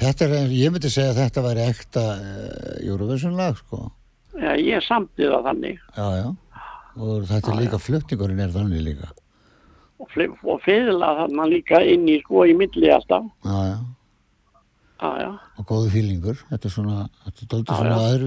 þetta 0.00 0.24
er, 0.30 0.52
ég 0.56 0.72
myndi 0.72 0.90
segja 0.94 1.12
að 1.12 1.18
þetta 1.20 1.42
væri 1.44 1.64
ekta 1.68 2.04
uh, 2.16 2.76
Eurovision 2.88 3.36
lag, 3.36 3.58
sko 3.60 3.82
Já, 4.40 4.54
ég 4.56 4.80
samti 4.86 5.26
það 5.28 5.42
þannig. 5.50 5.80
já, 5.98 6.06
já, 6.22 6.28
og 6.96 7.24
þetta 7.28 7.50
er 7.52 7.58
líka 7.60 7.80
flutningurinn 7.82 8.40
er 8.46 8.54
þannig 8.54 8.84
líka 8.86 9.10
Og, 10.00 10.08
fli- 10.14 10.30
og 10.48 10.60
fyrirla 10.64 11.10
þarna 11.18 11.44
líka 11.50 11.80
inn 11.84 12.06
í 12.08 12.16
sko 12.22 12.46
í 12.48 12.54
milli 12.56 12.88
alltaf. 12.94 13.26
já, 13.44 13.58
já, 13.70 13.78
Já, 15.00 15.28
og 15.56 15.64
góðu 15.64 15.88
fílingur. 15.94 16.36
Þetta 16.50 16.68
er 16.68 16.72
svona, 16.74 16.96
þetta 17.24 17.44
er 17.44 17.48
dóldi 17.52 17.70
Já, 17.70 17.76
svona 17.76 17.94
þetta 17.94 18.00
Já, 18.00 18.10
er 18.14 18.24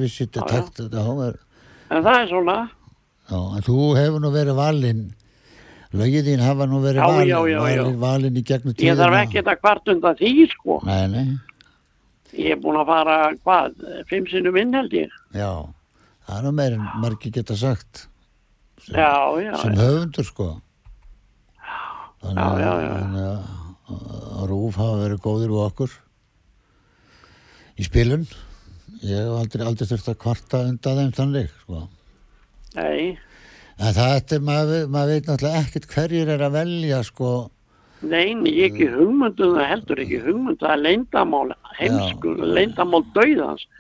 þetta 0.77 1.33
En 1.93 2.03
það 2.03 2.15
er 2.21 2.27
svona, 2.31 2.55
Já, 3.29 3.39
en 3.57 3.61
þú 3.67 3.75
hefur 3.97 4.23
nú 4.23 4.31
verið 4.33 4.57
valinn, 4.57 5.03
lögið 5.93 6.29
þín 6.29 6.41
hafa 6.43 6.65
nú 6.67 6.81
verið 6.83 7.05
valinn, 7.05 7.59
valinn, 7.61 7.99
valinn 8.01 8.37
í 8.41 8.43
gegnum 8.43 8.73
ég 8.77 8.97
þarf 8.97 9.19
ekki 9.21 9.43
að 9.43 9.59
kvart 9.61 9.93
undan 9.93 10.17
því 10.19 10.31
sko. 10.51 10.79
Nei, 10.89 11.07
nei, 11.13 11.27
Ég 12.33 12.55
er 12.55 12.61
búin 12.63 12.79
að 12.81 12.89
fara, 12.89 13.17
hvað, 13.45 13.75
fimm 14.09 14.25
sinnum 14.31 14.57
inn 14.57 14.73
held 14.73 14.93
ég. 14.97 15.09
já, 15.37 15.51
það 16.25 16.37
er 16.39 16.43
nú 16.47 16.51
meir 16.57 16.73
en 16.73 16.87
margir 17.03 17.31
geta 17.31 17.55
sagt, 17.55 18.07
sem, 18.81 18.97
sem 19.61 19.75
höfundur 19.77 20.25
sko. 20.25 20.47
Þannig 22.23 22.63
að- 22.63 23.61
Rúf 24.49 24.75
hafa 24.79 24.97
verið 25.03 25.21
góðir 25.23 25.51
úr 25.53 25.65
okkur 25.67 25.91
í 27.79 27.85
spilun. 27.85 28.25
Ég 29.03 29.19
hef 29.19 29.35
aldrei, 29.35 29.65
aldrei 29.67 29.87
þurft 29.89 30.09
að 30.13 30.19
kvarta 30.21 30.61
undan 30.69 30.99
þeim 31.01 31.13
þannig, 31.17 31.49
sko. 31.63 31.87
nei, 32.77 33.17
En 33.79 33.93
það 33.93 34.31
er, 34.35 34.39
maður, 34.45 34.83
maður 34.93 35.09
veit 35.11 35.27
náttúrulega 35.27 35.61
ekkert 35.63 35.87
hverjir 35.89 36.29
er 36.29 36.43
að 36.45 36.53
velja, 36.53 36.99
sko, 37.03 37.31
nei, 38.05 38.35
nei, 38.37 38.51
ég 38.53 38.69
ekki 38.69 38.87
hugmyndum 38.93 39.55
það 39.57 39.69
heldur 39.71 40.01
ekki 40.03 40.19
hugmyndum 40.23 40.61
það 40.61 40.75
er 40.75 40.81
leyndamál, 40.83 41.53
heimsku, 41.79 42.35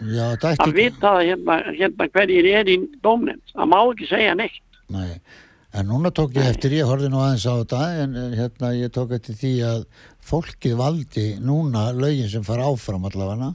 já, 0.01 0.25
það 0.41 0.49
ætti 0.49 0.65
Að 0.65 0.73
vita 0.79 1.13
hérna, 1.21 1.57
hérna 1.77 2.09
hverjir 2.17 2.49
er 2.57 2.71
í 2.73 2.77
dómnefnd, 3.05 3.53
það 3.53 3.71
má 3.75 3.79
ekki 3.85 4.09
segja 4.09 4.35
neitt. 4.39 4.59
Nei, 4.89 5.21
en 5.73 5.87
núna 5.89 6.11
tók 6.13 6.35
ég 6.37 6.45
eftir, 6.53 6.71
ég 6.77 6.85
horfði 6.89 7.09
nú 7.09 7.19
aðeins 7.23 7.45
á 7.49 7.53
þetta, 7.61 7.81
en 8.03 8.15
hérna 8.37 8.71
ég 8.77 8.91
tók 8.93 9.11
eftir 9.17 9.35
því 9.39 9.53
að 9.67 9.83
fólkið 10.23 10.75
valdi 10.79 11.27
núna 11.41 11.87
lögin 11.97 12.29
sem 12.29 12.43
fara 12.45 12.67
áfram 12.69 13.05
allavega. 13.09 13.53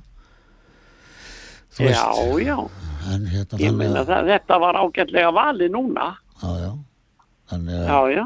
Já, 1.79 2.03
já, 2.43 2.57
en 3.15 3.27
hérna 3.31 3.59
ég 3.63 3.75
meina 3.79 4.03
að, 4.03 4.27
þetta 4.33 4.57
var 4.59 4.79
ágætlega 4.83 5.31
valið 5.37 5.71
núna. 5.77 6.09
já, 6.43 6.51
já, 6.65 6.73
þannig 7.53 7.77
Já, 7.87 7.99
að, 7.99 8.09
já, 8.17 8.25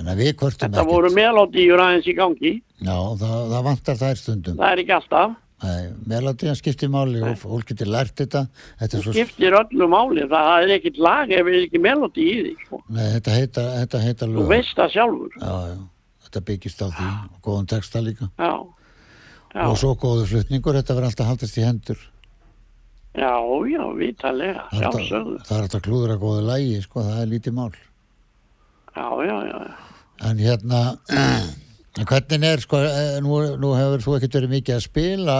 en 0.00 0.08
að 0.12 0.22
við 0.22 0.30
hvortum 0.40 0.64
þetta 0.70 0.84
voru 0.88 1.10
melodíur 1.12 1.82
aðeins 1.84 2.08
í 2.08 2.14
gangi, 2.16 2.54
Já, 2.80 2.96
það, 3.20 3.34
það 3.52 3.66
vantar 3.68 4.00
þær 4.00 4.16
stundum. 4.22 4.56
það 4.62 4.72
er 4.72 4.82
ekki 4.84 4.96
alltaf. 4.96 5.36
Nei, 5.62 5.86
melodían 6.04 6.56
skiptir 6.58 6.90
máli 6.92 7.22
og 7.24 7.38
fólk 7.40 7.70
getur 7.70 7.88
lært 7.88 8.12
þetta. 8.20 8.42
Þetta 8.80 8.98
svo, 9.00 9.12
skiptir 9.16 9.54
öllu 9.56 9.86
máli, 9.88 10.26
það 10.28 10.66
er 10.66 10.72
ekkit 10.74 10.98
lag 11.00 11.30
ef 11.32 11.46
er 11.48 11.56
ekki 11.62 11.80
melodi 11.80 12.26
í 12.28 12.34
því, 12.42 12.52
sko. 12.66 12.80
nei, 12.92 13.06
þetta 13.14 13.36
heita, 13.38 13.64
þetta 13.80 14.00
heita 14.04 14.26
Þú 14.34 14.44
veist 14.50 14.76
það 14.76 14.90
sjálfur. 14.92 15.38
Já, 15.40 15.54
já, 15.70 15.78
þetta 16.26 16.42
byggist 16.50 16.82
á 16.84 16.88
því 16.92 17.06
og 17.08 17.40
góðan 17.48 17.70
texta 17.72 18.02
líka. 18.04 18.28
Já, 18.36 18.52
Og 19.56 19.78
svo 19.80 19.94
góðu 19.96 20.26
flutningur, 20.28 20.76
þetta 20.76 20.92
verður 20.98 21.08
alltaf 21.08 21.26
haldast 21.30 21.56
í 21.56 21.62
hendur. 21.64 21.96
já, 23.16 23.32
já, 23.72 23.84
Það 24.68 24.76
hægt 24.76 24.82
sjálfsögðu. 24.92 25.36
að- 25.40 25.46
það 25.48 25.56
er 25.56 25.62
alltaf 25.62 25.82
klúður 25.86 26.10
að 26.12 26.20
góðu 26.20 26.42
lægi, 26.50 26.82
sko, 26.82 27.00
það 27.00 27.22
er 27.22 27.26
lítið 27.32 27.52
mál. 27.56 27.72
Já, 28.96 29.08
já, 29.24 29.36
já, 29.48 29.58
já. 29.64 29.74
En 30.28 30.36
hérna, 30.36 30.98
hvernig 32.04 32.44
er, 32.52 32.60
sko, 32.60 32.76
eh, 32.84 33.16
nú, 33.24 33.38
nú 33.56 33.72
hefur 33.78 34.02
þú 34.04 34.16
ekkert 34.18 34.34
verið 34.40 34.54
mikið 34.58 34.74
að 34.76 34.84
spila, 34.90 35.38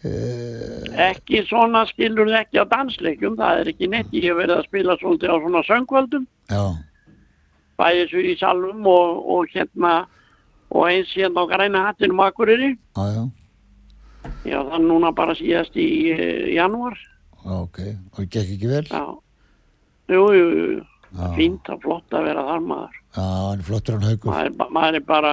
Ekki 0.00 1.42
svona 1.44 1.82
skilur 1.90 2.30
þið 2.30 2.36
ekki 2.38 2.60
á 2.62 2.64
dansleikum, 2.70 3.34
það 3.36 3.58
er 3.60 3.68
ekki 3.74 3.88
neitt, 3.92 4.14
ég 4.16 4.30
hef 4.30 4.38
verið 4.38 4.54
að 4.56 4.68
spila 4.70 4.94
svolítið 4.96 5.28
á 5.28 5.36
svona 5.42 5.60
söngvöldum, 5.68 6.24
já, 6.48 6.62
bæðið 7.80 8.08
svo 8.08 8.22
í 8.24 8.32
salum 8.40 8.88
og, 8.88 9.20
og 9.34 9.52
hérna, 9.52 9.92
og 10.72 10.86
eins 10.88 11.12
hérna 11.12 11.44
á 11.44 11.50
græna 11.52 11.84
hattinum 11.90 12.22
Akureyri. 12.24 12.70
já, 12.96 13.04
já, 13.18 13.28
Já, 14.44 14.56
það 14.68 14.82
núna 14.84 15.10
bara 15.16 15.34
síðast 15.36 15.76
í 15.80 15.86
uh, 16.12 16.48
janúar. 16.52 16.96
ok, 17.44 17.78
og 18.16 18.24
gekk 18.28 18.54
ekki 18.56 18.68
vel? 18.72 18.82
Já, 18.88 19.04
jú, 20.12 20.24
jú, 20.32 20.48
jú, 20.56 20.80
fínt 21.36 21.68
og 21.72 21.80
flott 21.84 22.16
að 22.16 22.24
vera 22.28 22.44
þar 22.48 22.64
maður. 22.64 22.99
Já, 23.16 23.22
hann 23.22 23.62
er 23.62 23.66
flottur 23.66 23.98
hann 23.98 24.08
haugur. 24.10 24.34
maður, 24.34 24.74
maður 24.76 25.00
er 25.00 25.06
bara 25.08 25.32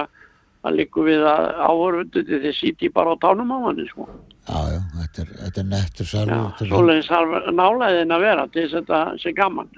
að 0.66 0.78
líka 0.80 1.04
við 1.06 1.22
að 1.30 1.44
áhörfundu 1.68 2.24
til 2.26 2.40
þið 2.42 2.56
sýti 2.58 2.90
bara 2.94 3.14
á 3.14 3.16
tánum 3.22 3.52
á 3.54 3.58
hann 3.68 3.84
sko. 3.88 4.08
Já, 4.48 4.58
já, 4.72 4.80
þetta 4.96 5.22
er, 5.22 5.30
þetta 5.42 5.60
er 5.60 5.68
nettur 5.68 6.08
Já, 6.08 6.38
svoleiðis 6.64 7.10
þarf 7.12 7.50
nálæðin 7.52 8.14
að 8.16 8.24
vera 8.24 8.46
til 8.48 8.64
þess 8.64 8.74
að 8.74 8.80
þetta 8.80 9.00
sé 9.22 9.32
gaman 9.36 9.70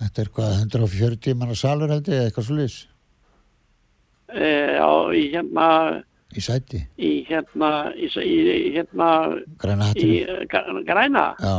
þetta 0.00 0.22
er 0.22 0.30
hvað, 0.36 0.54
140 0.60 1.38
manna 1.40 1.56
salur 1.58 1.92
held 1.92 2.08
ég, 2.12 2.26
eitthvað 2.28 2.46
svo 2.46 2.56
lýs, 2.58 2.76
e, 4.32 4.50
á, 4.80 4.92
í 5.16 5.24
hérna 5.32 5.66
í 6.30 6.44
sæti, 6.44 6.82
í 7.00 7.12
hérna 7.28 7.70
í, 7.96 8.10
í, 8.22 8.36
hérna 8.76 9.10
græna 9.60 9.90
í 9.98 10.10
græna 10.86 11.24
Já, 11.40 11.54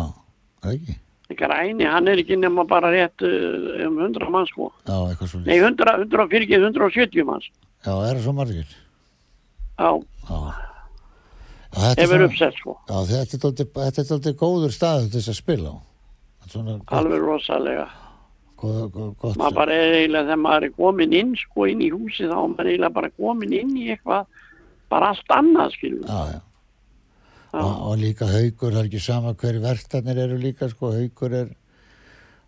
ekki? 0.72 0.98
Græni, 1.40 1.86
hann 1.88 2.08
er 2.12 2.22
ekki 2.24 2.38
nema 2.40 2.66
bara 2.70 2.92
rétt 2.94 3.24
eh, 3.28 3.86
um 3.88 4.00
100 4.00 4.30
manns 4.34 4.52
sko 4.54 4.72
Já, 4.88 4.98
nei, 5.08 5.16
lýs. 5.20 5.64
100, 5.64 5.96
140, 6.08 6.58
170 6.60 7.26
manns 7.28 7.48
Já, 7.86 7.94
er 7.94 8.18
það 8.18 8.26
svo 8.26 8.36
margir? 8.38 8.76
já, 9.80 9.92
Já. 10.30 10.42
Þetta 11.72 12.08
er 12.18 12.26
uppsett 12.28 12.60
sko 12.60 12.78
Já, 12.90 12.98
þetta 13.10 13.52
er 13.56 14.04
er 14.04 14.14
alltaf 14.18 14.38
góður 14.42 14.76
staður 14.76 15.10
til 15.10 15.20
þess 15.22 15.34
að 15.34 15.42
spila 15.42 15.74
er 16.52 16.80
alveg 17.00 17.22
rosalega 17.24 17.88
maður 18.62 19.56
bara 19.56 19.74
er 19.74 19.96
eiginlega 19.96 20.28
þegar 20.28 20.42
maður 20.44 20.66
er 20.68 20.74
komin 20.78 21.14
inn 21.18 21.34
sko 21.40 21.66
inn 21.72 21.82
í 21.82 21.90
húsi 21.94 22.28
þá 22.28 22.36
er 22.36 22.52
maður 22.52 22.70
eiginlega 22.70 22.96
bara 23.00 23.10
komin 23.18 23.56
inn 23.58 23.72
í 23.80 23.88
eitthvað 23.94 24.28
bara 24.92 25.12
allt 25.14 25.34
annað 25.38 25.76
skilur 25.78 26.06
Já, 26.06 26.22
já. 26.36 26.40
Já. 26.40 26.51
Og, 27.52 27.98
líka 28.00 28.30
haugur, 28.30 28.72
það 28.72 28.80
er 28.80 28.88
ekki 28.88 29.02
sama 29.04 29.34
hverju 29.36 29.64
verðarnir 29.66 30.22
eru 30.24 30.38
líka, 30.40 30.70
sko, 30.72 30.94
haugur 30.96 31.34
er, 31.36 31.50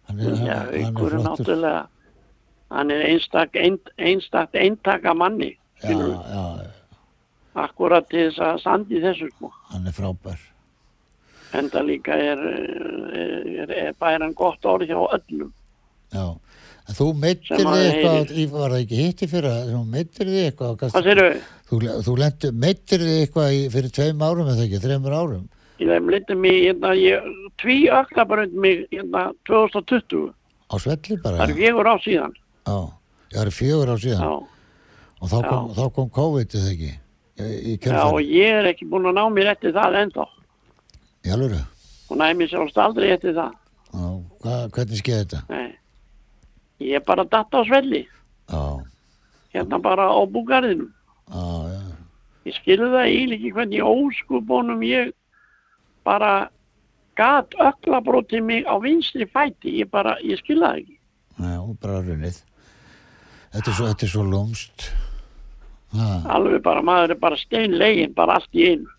hann 0.07 0.21
er, 0.21 0.29
Já, 0.31 0.53
hann, 0.53 0.69
hann 0.69 0.93
ykkur 0.93 1.17
er 1.17 1.25
náttúrulega 1.27 1.81
hann 2.73 2.93
er 2.95 3.03
einstak, 3.09 3.59
ein, 3.59 3.75
einstak 3.99 4.55
eintaka 4.55 5.13
manni 5.13 5.51
Já, 5.83 5.91
já, 5.91 6.71
akkurat 7.59 8.07
til 8.09 8.29
þess 8.29 8.39
að 8.41 8.59
standi 8.63 9.01
þessu 9.03 9.27
sko. 9.33 9.51
Hann 9.73 9.89
er 9.89 9.95
frábær. 9.95 10.39
en 11.53 11.69
það 11.69 11.89
líka 11.89 12.15
er, 12.17 12.39
er, 12.39 13.33
er, 13.63 13.73
er 13.87 13.97
bæran 14.01 14.33
gott 14.37 14.65
orð 14.65 14.89
hjá 14.89 14.97
öllum. 15.17 15.51
Já, 16.13 16.25
En 16.83 16.95
Þú 16.97 17.05
meittir 17.15 17.57
þig 17.63 17.67
eitthvað, 17.79 18.31
í- 18.35 18.49
var 18.51 18.73
það 18.73 18.81
ekki 18.83 18.97
hitti 18.99 19.27
fyrir 19.31 19.49
að 19.53 19.69
þú 19.71 19.81
meittir 19.87 20.27
þig 20.27 20.41
eitthvað, 20.49 20.71
Hvað 20.77 20.91
hvað 20.91 21.05
séru? 21.07 21.27
þú, 21.69 21.77
þú 22.03 22.15
meittir 22.59 22.99
þig 23.05 23.19
eitthvað 23.23 23.53
í, 23.55 23.61
fyrir 23.71 23.93
tveim 23.95 24.23
árum 24.27 24.49
eða 24.51 24.65
ekki, 24.67 24.81
þreimur 24.83 25.15
árum 25.15 25.45
Ég 25.79 26.05
litið 26.07 26.37
mig, 26.37 26.57
hérna, 26.67 26.91
ég, 26.95 27.23
tví 27.59 27.77
öklabrönd 27.89 28.53
mig, 28.53 28.83
hérna, 28.91 29.31
2020. 29.49 30.33
á 30.69 30.75
svelli 30.79 31.17
bara. 31.23 31.37
Það 31.37 31.49
er 31.49 31.55
fjögur 31.57 31.87
á 31.89 31.95
síðan. 32.03 32.33
Já, 32.67 32.77
það 33.33 33.41
er 33.41 33.51
fjögur 33.57 33.89
á 33.91 33.95
síðan 34.03 34.21
Já. 34.23 34.33
og 35.23 35.27
þá 35.31 35.37
kom, 35.49 35.67
þá 35.73 35.83
kom 35.95 36.09
COVID 36.09 36.55
eða 36.59 36.71
ekki 36.73 36.91
í, 36.93 37.77
Já, 37.81 38.03
og 38.05 38.21
ég 38.21 38.59
er 38.59 38.69
ekki 38.69 38.87
búin 38.91 39.07
að 39.09 39.17
ná 39.17 39.23
mér 39.33 39.51
eftir 39.55 39.73
það 39.73 39.97
ennþá. 40.03 40.25
Í 41.25 41.33
alvöru? 41.33 41.59
Og 42.11 42.17
næ 42.21 42.27
mér 42.37 42.51
sjálfst 42.51 42.77
aldrei 42.77 43.09
eftir 43.15 43.33
það. 43.33 43.51
Já, 43.93 44.07
hva, 44.43 44.57
hvernig 44.75 44.99
skeði 45.01 45.23
þetta? 45.25 45.41
Nei. 45.49 45.71
Ég 46.83 46.99
er 46.99 47.05
bara 47.07 47.23
datt 47.23 47.53
á 47.55 47.61
svelli. 47.65 48.03
Já, 48.51 48.63
Hérna 49.53 49.77
bara 49.81 50.09
á 50.09 50.21
búgarðinu. 50.25 50.87
já, 51.29 51.45
já, 51.73 51.81
Ég 52.45 52.55
skilði 52.59 52.87
það 52.91 53.05
eiginlega 53.07 53.37
ekki 53.39 53.51
hvernig 53.55 53.83
óskubunum 53.87 54.81
ég 54.83 55.13
bara 56.03 56.49
gat 57.15 57.53
öklabrótið 57.55 58.43
mig 58.43 58.65
á 58.67 58.75
vinstri 58.83 59.25
fæti. 59.29 59.77
Ég 59.79 59.89
bara, 59.91 60.17
ég 60.25 60.41
skilði 60.41 60.65
það 60.65 60.81
ekki. 60.81 60.97
já, 61.39 61.61
bara 61.81 62.01
runnið. 62.01 62.41
Þetta 63.53 63.69
er 63.69 63.75
svo, 63.77 63.87
þetta 63.91 64.05
er 64.07 64.11
svo 64.11 64.23
lúmst. 64.25 64.87
Ha, 65.93 66.09
Alveg 66.35 66.63
bara, 66.65 66.81
maður 66.81 67.13
er 67.13 67.19
bara 67.21 67.37
steinlegin, 67.37 68.13
bara 68.17 68.39
allt 68.39 68.49
í 68.57 68.65
einu. 68.73 68.89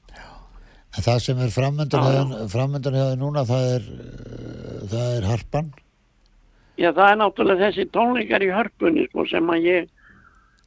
en 0.95 1.03
það 1.03 1.19
sem 1.25 1.39
er 1.43 1.51
framöndan 1.51 2.95
hefði, 2.95 3.17
núna, 3.19 3.43
það 3.49 3.65
er, 3.75 3.89
uh, 3.91 4.85
það 4.93 5.17
er 5.17 5.27
harpan. 5.27 5.73
Já, 6.75 6.89
það 6.91 7.05
er 7.11 7.21
náttúrulega 7.21 7.69
þessi 7.69 7.85
tónleikar 7.95 8.43
í 8.43 8.51
hörpunni, 8.51 9.07
sko, 9.11 9.27
sem 9.31 9.53
að 9.55 9.69
ég, 9.69 9.93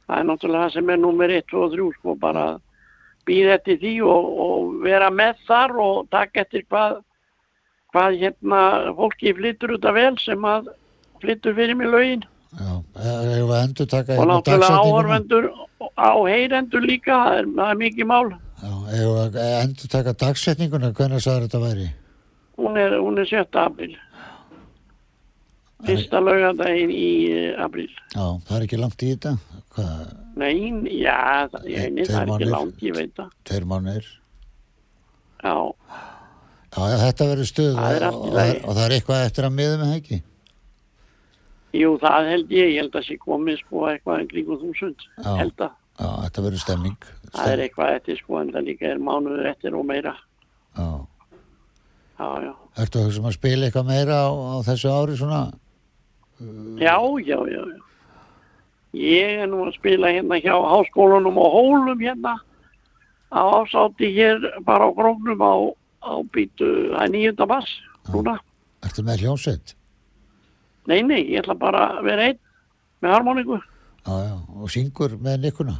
það 0.06 0.22
er 0.22 0.28
náttúrulega 0.30 0.64
það 0.64 0.76
sem 0.78 0.94
er 0.94 1.02
nummer 1.02 1.34
1, 1.36 1.46
2 1.52 1.60
og 1.66 1.76
3, 1.76 1.90
sko, 1.98 2.14
bara 2.22 2.46
að 2.54 2.64
býða 3.28 3.58
eftir 3.58 3.78
því 3.82 3.92
og, 4.08 4.32
og 4.46 4.72
vera 4.86 5.10
með 5.12 5.44
þar 5.48 5.76
og 5.84 6.08
taka 6.14 6.46
eftir 6.46 6.64
hvað, 6.70 6.98
hvað 7.92 8.18
hérna 8.22 8.62
fólki 8.96 9.36
flyttur 9.36 9.76
út 9.76 9.88
af 9.88 9.98
vel 9.98 10.16
sem 10.22 10.48
að 10.48 10.72
flyttur 11.20 11.56
fyrir 11.58 11.76
mig 11.76 11.92
lögin 11.92 12.24
Já, 12.56 12.80
og 12.80 14.24
náttúrulega 14.24 14.80
áhorfendur 14.80 15.50
á 16.00 16.16
heyrendur 16.24 16.80
líka, 16.80 17.12
það 17.12 17.38
er, 17.38 17.48
það 17.58 17.72
er 17.72 17.80
mikið 17.82 18.08
mál. 18.08 18.30
Já, 18.58 18.72
við 18.88 19.48
endur 19.50 19.90
taka 19.92 20.14
dagsetninguna, 20.22 20.92
hvernig 20.96 21.22
sagður 21.22 21.44
þetta 21.44 21.60
væri? 21.66 21.88
Hún 22.58 22.80
er, 22.80 22.96
hún 22.98 23.20
er 23.20 23.28
7. 23.28 23.44
april. 23.60 23.92
Fyrsta 25.86 26.18
laugardaginn 26.18 26.90
í 26.90 27.08
eh, 27.30 27.50
april. 27.62 27.86
Já, 28.14 28.24
það 28.48 28.54
er 28.56 28.64
ekki 28.66 28.78
langt 28.80 29.02
í 29.06 29.10
þetta. 29.12 29.32
Hvað, 29.76 30.14
Nei, 30.38 30.54
já, 30.98 31.18
það, 31.52 31.66
ég, 31.70 31.84
nei, 31.94 32.04
það 32.06 32.14
er 32.14 32.22
ekki 32.22 32.30
mánuðir. 32.32 32.50
langt, 32.54 32.82
ég 32.82 32.96
veit 32.96 33.12
það. 33.18 33.28
tveir 33.46 33.66
mánir? 33.70 34.08
Já. 35.44 35.54
Já, 36.68 36.80
þetta 37.00 37.26
verður 37.30 37.48
stuð 37.48 37.70
Það 37.78 38.02
og, 38.08 38.16
og, 38.18 38.32
það 38.34 38.50
og 38.58 38.74
það 38.76 38.82
er 38.84 38.94
eitthvað 38.98 39.22
eftir 39.28 39.46
að 39.48 39.54
miða 39.58 39.76
með 39.80 39.86
það 39.92 40.00
ekki. 40.00 40.18
Jú, 41.78 41.92
það 42.02 42.28
held 42.32 42.52
ég, 42.56 42.70
ég 42.74 42.80
held 42.82 42.98
að 42.98 43.06
sé 43.06 43.16
komið 43.22 43.60
sko 43.62 43.84
eitthvað 43.92 44.22
en 44.22 44.28
kringum 44.32 44.60
þúsund, 44.62 45.06
Já. 45.20 45.30
held 45.38 45.62
að 45.68 45.76
Já, 45.98 46.08
þetta 46.24 46.44
verður 46.46 46.62
stemming. 46.62 46.98
það 47.34 47.52
er 47.52 47.62
eitthvað 47.64 47.94
eftir 47.98 48.18
sko 48.22 48.38
en 48.40 48.52
það 48.54 48.66
líka 48.68 48.90
er 48.92 49.00
mánuður 49.02 49.48
eftir 49.50 49.74
og 49.78 49.86
meira. 49.88 50.14
Já. 50.78 50.88
Já, 52.18 52.28
já, 52.42 52.52
Ertu 52.82 52.98
að 52.98 53.04
hugsa 53.08 53.20
um 53.22 53.28
að 53.30 53.36
spila 53.38 53.66
eitthvað 53.68 53.88
meira 53.92 54.16
á, 54.26 54.28
á 54.30 54.56
þessu 54.66 54.90
ári 54.90 55.16
svona? 55.18 55.40
Já, 56.78 56.96
já, 57.24 57.38
já, 57.50 57.62
já. 57.62 57.84
Ég 58.98 59.42
er 59.42 59.48
nú 59.50 59.66
að 59.66 59.74
spila 59.76 60.10
hérna 60.14 60.38
hjá 60.40 60.54
háskólanum 60.56 61.36
og 61.36 61.50
hólum 61.52 62.00
hérna 62.00 62.38
á 63.28 63.40
ásátti 63.60 64.08
hér 64.16 64.40
bara 64.64 64.88
á 64.88 64.90
gróknum 64.96 65.42
á, 65.44 65.54
á 66.00 66.12
býtu, 66.32 66.94
það 66.94 67.02
er 67.04 67.10
nýjunda 67.12 67.46
bass, 67.46 67.74
núna. 68.08 68.38
Ertu 68.86 69.04
með 69.04 69.24
hljómsveit? 69.26 69.74
Nei, 70.88 71.02
nei, 71.04 71.20
ég 71.28 71.42
ætla 71.42 71.58
bara 71.58 71.98
að 71.98 72.06
vera 72.08 72.30
einn 72.30 72.40
með 73.04 73.12
harmoníku. 73.12 73.58
Já, 74.06 74.14
já, 74.24 74.36
og 74.56 74.72
syngur 74.72 75.18
með 75.20 75.44
nikkuna? 75.44 75.76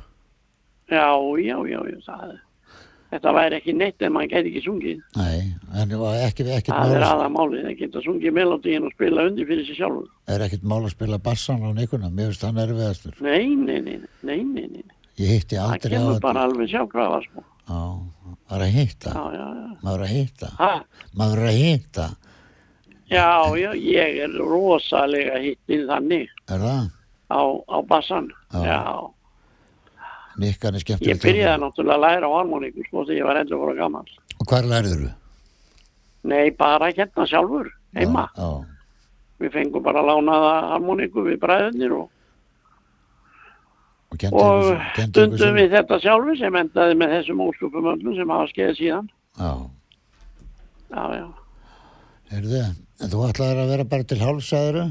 Já, 0.92 1.08
já, 1.40 1.56
já, 1.64 1.80
já, 1.88 1.98
það 2.04 2.28
er. 2.28 2.42
Þetta 3.08 3.32
væri 3.32 3.56
ekki 3.56 3.72
neitt 3.72 4.02
en 4.04 4.12
maður 4.12 4.30
gæti 4.34 4.50
ekki 4.52 4.62
sungið. 4.66 4.98
Nei, 5.16 5.38
en 5.80 5.92
var 6.00 6.18
ekki, 6.26 6.44
ekkert 6.52 6.74
Það 6.76 6.90
er 6.98 7.04
aða 7.08 7.28
málið, 7.32 7.62
það 7.64 7.76
geta 7.80 8.02
sungið 8.04 8.34
melodíin 8.36 8.84
og 8.84 8.92
spila 8.92 9.24
undir 9.30 9.46
fyrir 9.48 9.64
sig 9.64 9.78
sjálfur. 9.78 10.10
er 10.28 10.44
ekkert 10.44 10.66
mál 10.68 10.82
að 10.84 10.92
spila 10.92 11.18
bassan 11.18 11.64
á 11.64 11.70
nikkuna, 11.72 12.10
mér 12.12 12.28
finnst 12.34 12.44
það 12.44 12.60
erfiðastur. 12.66 13.14
Nei, 13.24 13.46
nei, 13.56 13.80
nei, 13.80 13.96
nei, 14.22 14.42
nei, 14.44 14.66
nei. 14.74 14.84
Ég 15.18 15.32
hitti 15.38 15.56
Það 15.56 15.72
aldrei 15.72 15.88
á 15.88 15.94
kemur 15.96 16.12
þetta. 16.12 16.20
bara 16.28 16.44
alveg 16.44 16.68
sjálfkrafa, 16.74 17.20
sko. 17.24 17.44
Já, 17.68 17.80
maður 18.48 18.64
að 18.68 18.74
hitta, 18.76 19.14
maður 19.82 20.04
að 20.04 20.12
hitta, 20.18 20.50
Ha, 20.60 20.70
maður 21.16 21.42
að 21.48 21.56
hitta, 21.62 22.06
já, 23.08 23.26
já, 23.56 23.70
ég 23.88 24.20
er 24.24 24.36
rosalega 24.38 25.40
hittinn 25.42 25.86
þannig 25.88 26.28
er 26.48 26.60
það? 26.60 26.90
á, 27.32 27.40
á 27.72 27.76
bassan. 27.88 28.28
Já. 28.52 28.62
Já. 28.68 28.84
Nikkan 30.38 30.74
er 30.74 30.78
Ég 30.78 30.84
skemmtilegt. 30.86 31.22
byrjaði 31.24 31.60
náttúrulega 31.64 31.96
að 31.98 32.04
læra 32.06 32.26
á 32.30 32.32
harmoníku, 32.38 32.84
sko, 32.86 33.04
þegar 33.08 33.18
ég 33.18 33.24
var 33.26 33.36
11 33.42 33.62
ára 33.64 33.74
gammal. 33.80 34.04
Og 34.38 34.46
hvar 34.46 34.62
lærður 34.70 35.00
þú? 35.02 35.10
Nei, 36.30 36.50
bara 36.50 36.90
hérna 36.92 37.26
sjálfur, 37.26 37.70
heima. 37.96 38.28
Já, 38.36 38.42
já. 38.42 38.66
Við 39.40 39.52
fengum 39.54 39.82
bara 39.82 40.00
að 40.02 40.08
lána 40.12 40.36
það 40.44 40.68
harmoníku 40.72 41.24
við 41.26 41.38
bræðunir 41.42 41.92
og, 41.98 42.08
Og 44.08 44.22
og 44.32 44.64
ykkur 44.72 44.78
stundum 45.10 45.38
sem- 45.38 45.54
við 45.58 45.70
þetta 45.76 45.98
sjálfur 46.00 46.38
sem 46.38 46.54
endaði 46.56 46.94
með 46.96 47.10
þessum 47.16 47.42
óskupum 47.44 47.90
öllum 47.92 48.14
sem 48.16 48.28
hafa 48.32 48.46
skeið 48.52 48.72
síðan. 48.78 49.08
Já, 49.38 49.50
Já, 50.88 51.02
já. 51.18 51.26
heyrðu, 52.32 52.62
en 53.02 53.10
þú 53.12 53.26
ætlaðir 53.28 53.60
að 53.62 53.68
vera 53.74 53.84
bara 53.84 54.04
til 54.04 54.18
hálfsæðuru? 54.22 54.86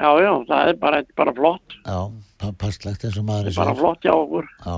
Já, 0.00 0.10
já, 0.20 0.32
það 0.48 0.68
er 0.68 0.76
bara, 0.82 1.02
bara 1.16 1.32
flott. 1.36 1.74
Já, 1.86 1.98
pa- 2.38 2.52
passlegt 2.58 3.04
eins 3.06 3.18
og 3.20 3.24
maður 3.28 3.50
er 3.52 3.56
Bara 3.60 3.74
flott 3.78 4.02
hjá 4.02 4.12
okkur. 4.14 4.48
Já, 4.64 4.76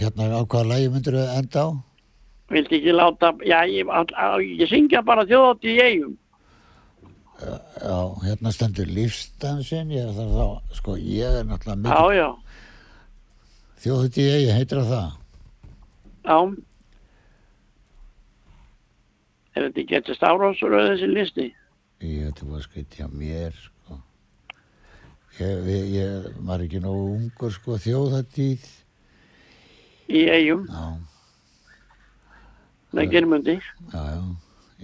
hérna 0.00 0.28
á 0.32 0.40
hvaða 0.48 0.68
lægi 0.72 0.90
myndir 0.94 1.16
þú 1.18 1.24
enda 1.38 1.60
á? 1.60 1.68
Vildi 2.54 2.76
ekki 2.78 2.92
láta, 2.94 3.32
já, 3.44 3.58
ég, 3.68 3.88
á- 3.88 4.40
ég 4.40 4.68
syngja 4.68 5.02
bara 5.04 5.24
þjóðátt 5.28 5.64
í 5.68 5.76
eigum. 5.80 6.16
Já, 7.44 7.98
hérna 8.24 8.52
stendur 8.54 8.86
lífstansinn, 8.86 9.90
ég 9.92 10.12
þarf 10.16 10.32
þá, 10.38 10.74
sko, 10.78 10.96
ég 10.96 11.40
er 11.40 11.44
náttúrulega 11.44 11.76
Já, 11.76 12.00
mikið 12.00 12.16
já, 12.16 12.28
þjóðut 13.84 14.18
í 14.22 14.26
eigi, 14.30 14.52
heitir 14.54 14.78
það 14.80 14.92
það? 14.94 15.10
já. 16.24 16.38
Er 19.54 19.68
þetta 19.68 19.80
ekki 19.84 19.96
eftir 20.00 20.16
stafrósröð 20.18 20.88
þessi 20.92 21.08
listi? 21.12 21.44
Ég 22.02 22.32
hvað 22.40 22.64
skritt 22.64 22.96
hjá 22.98 23.06
mér. 23.12 23.54
Ég, 25.38 25.66
ég, 25.66 25.86
ég 25.98 26.26
var 26.46 26.62
ekki 26.62 26.78
nógu 26.82 27.08
ungur, 27.16 27.50
sko, 27.54 27.74
þjóðatíð. 27.82 28.62
Í 30.14 30.20
eigum, 30.30 30.66
Já, 30.68 30.84
með 32.94 33.08
germundi. 33.10 33.54
já, 33.90 34.02
já, 34.14 34.20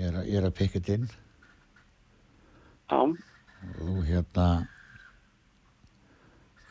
ég 0.00 0.06
er, 0.08 0.14
að- 0.18 0.26
ég 0.32 0.38
er 0.40 0.46
að 0.48 0.54
pikka 0.58 0.80
þetta 0.80 0.94
inn. 0.96 1.08
Já, 2.90 3.00
þú 3.78 3.94
hérna, 4.08 4.46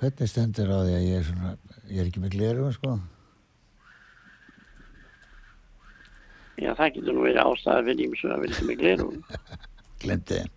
hvernig 0.02 0.28
stendur 0.34 0.74
á 0.76 0.80
því 0.84 0.94
að 0.98 1.06
ég 1.08 1.16
er 1.22 1.24
svona, 1.30 1.54
ég 1.88 2.00
er 2.04 2.10
ekki 2.12 2.20
með 2.26 2.36
gleru, 2.36 2.68
sko? 2.76 2.98
já, 6.60 6.74
það 6.76 6.94
getur 6.98 7.14
nú 7.16 7.24
verið 7.24 7.44
ástæða 7.46 7.84
fyrir 7.88 8.06
ímsu 8.10 8.28
að 8.34 8.42
vilja 8.44 8.66
með 8.68 8.80
glerum. 8.84 9.20
Glemdi 10.04 10.42
þeim. 10.42 10.56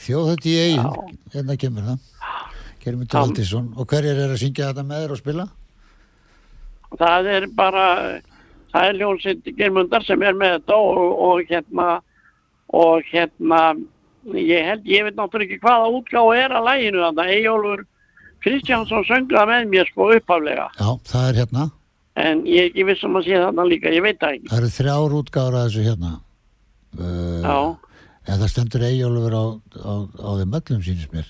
Þjóðhætt 0.00 0.46
í 0.48 0.56
eigin, 0.64 1.16
hérna 1.34 1.56
kemur 1.60 1.88
það. 1.90 2.04
Germundur 2.80 3.18
Já. 3.18 3.22
Aldísson. 3.22 3.70
Og 3.76 3.88
hverjir 3.90 4.16
er 4.16 4.32
að 4.32 4.40
syngja 4.40 4.70
þetta 4.70 4.84
með 4.88 5.02
þér 5.04 5.14
og 5.14 5.20
spila? 5.20 5.46
Það 7.00 7.28
er 7.34 7.46
bara, 7.54 7.86
það 8.72 8.86
er 8.88 9.00
hljómsitt 9.00 9.50
germundar 9.58 10.06
sem 10.06 10.22
er 10.26 10.38
með 10.38 10.56
þetta 10.56 10.78
og, 10.80 11.02
og 11.28 11.42
hérna, 11.50 11.88
og 12.80 13.10
hérna, 13.12 13.60
ég 14.34 14.70
held, 14.70 14.88
ég 14.88 15.06
veit 15.06 15.18
náttúrulega 15.18 15.52
ekki 15.52 15.66
hvaða 15.66 15.92
útgáð 15.98 16.32
er 16.38 16.56
að 16.56 16.66
læginu 16.70 17.04
þannig 17.04 17.22
að 17.26 17.34
Eyjólfur 17.36 17.84
Kristjánsson 18.40 19.04
sönguða 19.04 19.44
með 19.50 19.68
mér 19.74 19.92
sko 19.92 20.08
upphaflega. 20.16 20.70
Já, 20.80 20.88
það 21.12 21.28
er 21.28 21.40
hérna. 21.42 21.68
En 22.20 22.42
ég 22.48 22.64
er 22.64 22.70
ekki 22.70 22.86
viss 22.88 23.04
um 23.06 23.20
að 23.20 23.28
sé 23.28 23.38
þarna 23.38 23.68
líka, 23.68 23.92
ég 23.92 24.04
veit 24.04 24.18
það 24.20 24.38
ekki. 24.38 24.50
Það 24.50 24.60
eru 24.62 24.72
þrjár 24.78 25.16
útgáður 25.20 25.58
að 25.60 25.68
þessu 25.68 25.84
hérna. 25.86 26.12
Uh, 26.90 27.44
Já, 27.44 27.56
eða 28.28 28.48
stendur 28.50 28.84
eigjólfur 28.84 29.36
á, 29.36 29.44
á, 29.80 29.92
á 30.20 30.30
þeim 30.40 30.56
öllum 30.58 30.82
sínist 30.84 31.14
mér. 31.14 31.28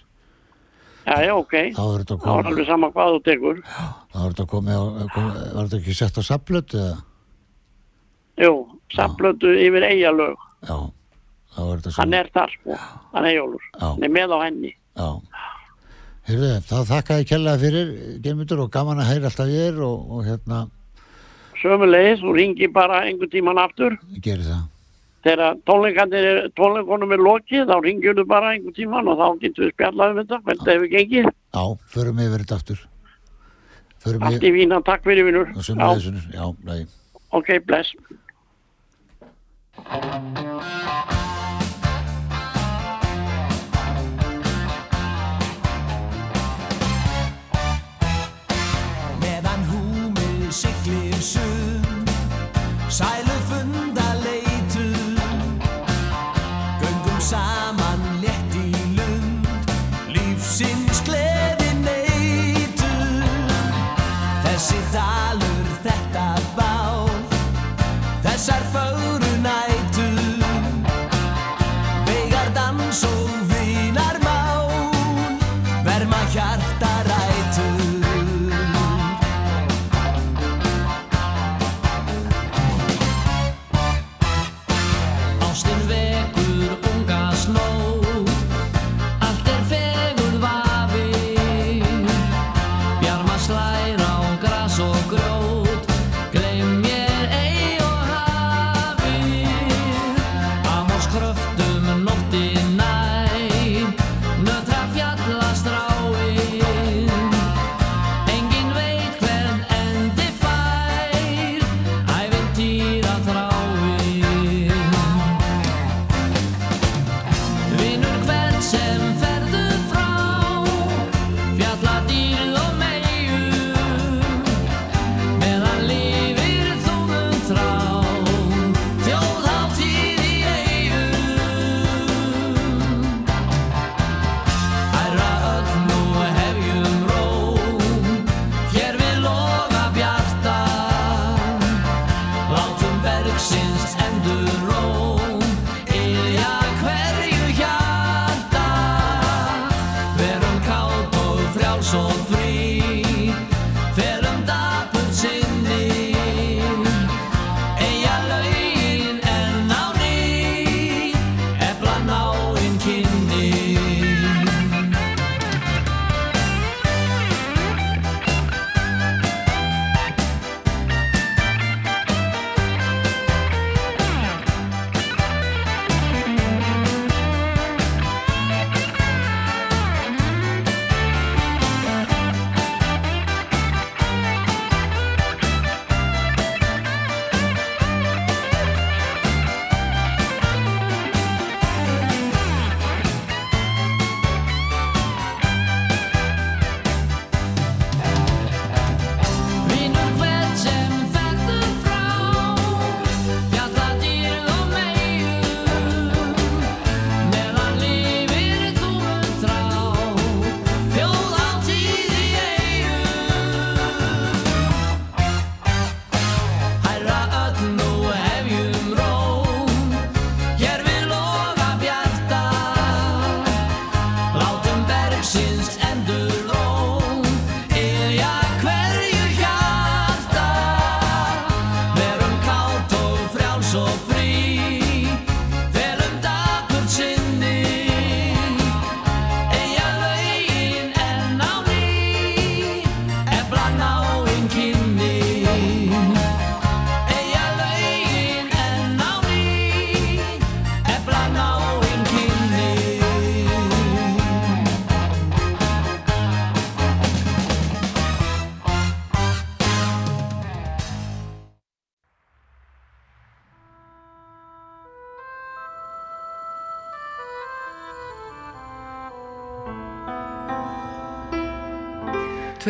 Já, 1.06 1.16
já, 1.24 1.32
ok, 1.34 1.54
þá 1.74 1.82
er 1.84 2.02
þetta 2.02 2.16
komið 2.20 2.30
þá 2.30 2.40
er 2.40 2.48
þetta 2.50 2.66
saman 2.70 2.92
hvað 2.94 3.12
þú 3.14 3.20
tekur. 3.26 3.60
Já, 3.64 3.84
þá 4.12 4.18
er 4.20 4.32
þetta 4.34 4.46
komið, 4.50 4.82
var 5.54 5.70
þetta 5.70 5.78
ekki 5.80 5.96
sett 5.96 6.20
á 6.20 6.22
saplötu 6.26 6.80
eða? 6.80 6.98
Jú, 8.40 8.52
saplötu 8.94 9.52
yfir 9.60 9.84
eigjálög 9.90 10.36
Já, 10.64 10.76
þá 11.56 11.60
er 11.64 11.80
þetta 11.80 11.94
saman 11.94 12.00
Hann 12.00 12.18
er 12.20 12.30
þar 12.34 12.52
sko, 12.56 12.76
hann 13.14 13.30
eigjólfur 13.30 13.70
hann 13.80 14.04
er 14.06 14.12
með 14.16 14.36
á 14.36 14.38
henni. 14.44 14.74
Já, 15.00 15.08
heyrðu, 16.30 16.52
þá 16.68 16.76
þakka 16.92 17.18
ég 17.22 17.30
kellaði 17.32 17.64
fyrir 17.64 17.94
gemitur 18.26 18.62
og 18.66 18.70
gaman 18.74 19.02
að 19.02 19.10
heyra 19.14 19.30
alltaf 19.32 19.50
ég 19.50 19.72
er 19.72 19.82
og, 19.86 20.04
og 20.10 20.28
hérna 20.28 20.66
Sömulegis, 21.60 22.22
þú 22.22 22.32
ringi 22.38 22.68
bara 22.72 23.02
einhvern 23.04 23.28
tíman 23.28 23.58
aftur. 23.60 23.98
Ég 24.14 24.22
gerir 24.24 24.46
það 24.46 24.62
þegar 25.26 25.58
tónleikonum 25.68 27.16
er 27.16 27.24
lokið 27.26 27.66
þá 27.68 27.76
ringjum 27.84 28.20
við 28.20 28.30
bara 28.30 28.54
einhver 28.54 28.76
tíman 28.76 29.10
og 29.10 29.20
þá 29.20 29.26
getum 29.42 29.66
við 29.66 29.74
spjallað 29.74 30.14
um 30.14 30.22
þetta, 30.22 30.40
hvernig 30.46 30.64
það 30.64 30.74
hefur 30.78 30.94
gengið. 30.94 31.28
Já, 31.30 31.64
förum 31.96 32.22
við 32.22 32.32
verið 32.36 32.46
þetta 32.46 32.60
aftur. 32.60 32.86
Förum 34.00 34.24
Allt 34.24 34.46
í 34.48 34.52
vína, 34.54 34.80
takk 34.80 35.04
fyrir 35.04 35.26
vinnur 35.28 35.50
Já, 35.52 35.74
já, 36.32 36.46
næ 36.64 36.86
Ok, 37.36 37.52
bless. 37.68 37.94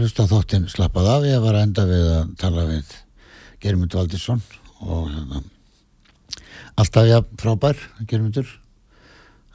hlusta 0.00 0.24
á 0.24 0.32
þáttinn 0.32 0.68
slappað 0.72 1.08
af 1.12 1.26
ég 1.28 1.42
var 1.44 1.56
að 1.58 1.66
enda 1.66 1.84
við 1.88 2.06
að 2.16 2.30
tala 2.40 2.68
við 2.68 2.94
Germund 3.62 3.94
Valdísson 3.94 4.42
og 4.82 5.10
hérna 5.10 5.42
alltaf 6.80 7.06
já, 7.06 7.18
frábær 7.38 7.76
Germundur 8.08 8.48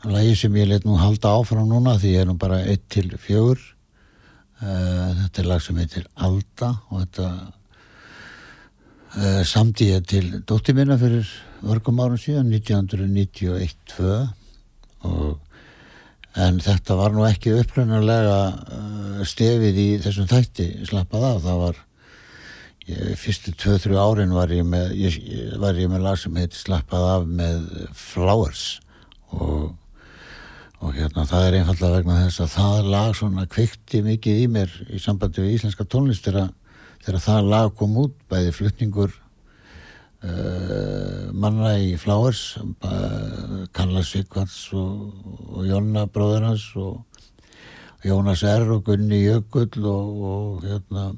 lagi 0.06 0.36
sem 0.38 0.56
ég 0.56 0.70
let 0.70 0.86
nú 0.86 0.98
halda 1.00 1.34
áfram 1.40 1.68
núna 1.70 1.98
því 1.98 2.14
ég 2.14 2.24
er 2.24 2.30
nú 2.30 2.38
bara 2.40 2.62
1 2.64 2.86
til 2.94 3.10
4 3.18 3.42
uh, 3.42 3.58
þetta 4.62 5.42
er 5.42 5.50
lag 5.50 5.64
sem 5.64 5.80
heitir 5.82 6.06
Alda 6.16 6.70
og 6.92 7.02
þetta 7.02 7.28
uh, 9.18 9.42
samdi 9.48 9.92
ég 9.92 10.06
til 10.08 10.26
dótti 10.46 10.76
minna 10.78 11.00
fyrir 11.02 11.26
örgum 11.66 12.00
árum 12.04 12.22
síðan 12.22 12.52
1991-2 12.54 14.14
og 15.08 15.47
en 16.38 16.62
þetta 16.62 16.98
var 17.00 17.16
nú 17.16 17.26
ekki 17.28 17.56
upplunalega 17.58 18.40
uh, 18.54 19.26
stefið 19.26 19.82
í 19.82 19.90
þessum 20.04 20.30
þætti 20.30 20.68
slappað 20.90 21.28
af, 21.32 21.42
það 21.48 21.64
var 21.64 21.82
ég, 22.88 23.02
fyrstu 23.22 23.56
2-3 23.58 23.98
árin 24.02 24.38
var 24.38 24.54
ég 24.54 24.68
með 24.68 24.94
ég, 25.00 25.20
var 25.62 25.80
ég 25.80 25.92
með 25.92 26.06
lag 26.06 26.22
sem 26.22 26.38
heit 26.38 26.56
slappað 26.58 27.10
af 27.16 27.28
með 27.42 27.68
Flowers. 27.98 28.70
Og 29.34 29.76
og 30.78 30.94
hérna 30.94 31.26
það 31.26 31.48
er 31.48 31.56
einfallega 31.58 31.96
vegna 31.96 32.18
þess 32.28 32.44
að 32.44 32.52
það 32.54 32.90
lag 32.94 33.16
svona 33.18 33.46
kveikti 33.50 34.02
mikið 34.06 34.42
í 34.44 34.50
mér 34.54 34.74
í 34.94 35.00
sambandi 35.02 35.42
við 35.42 35.56
íslenska 35.56 35.88
tónlist 35.90 36.28
þegar, 36.28 36.52
það 37.24 37.50
lag 37.50 37.72
kom 37.80 37.96
út 38.04 38.14
bæði 38.30 38.54
flutningur 38.54 39.16
manna 41.38 41.76
í 41.78 41.92
Flowers 42.02 42.58
uh, 42.58 43.66
Kalla 43.76 44.02
Sigvarts 44.02 44.74
og, 44.74 45.12
og 45.54 45.68
Jonna 45.68 46.08
bróður 46.10 46.48
hans 46.50 46.66
og 46.76 47.04
Jónas 48.06 48.44
R 48.46 48.66
og 48.72 48.86
Gunni 48.88 49.20
Jökull 49.26 49.86
og, 49.86 50.24
og 50.32 50.66
hérna 50.66 51.12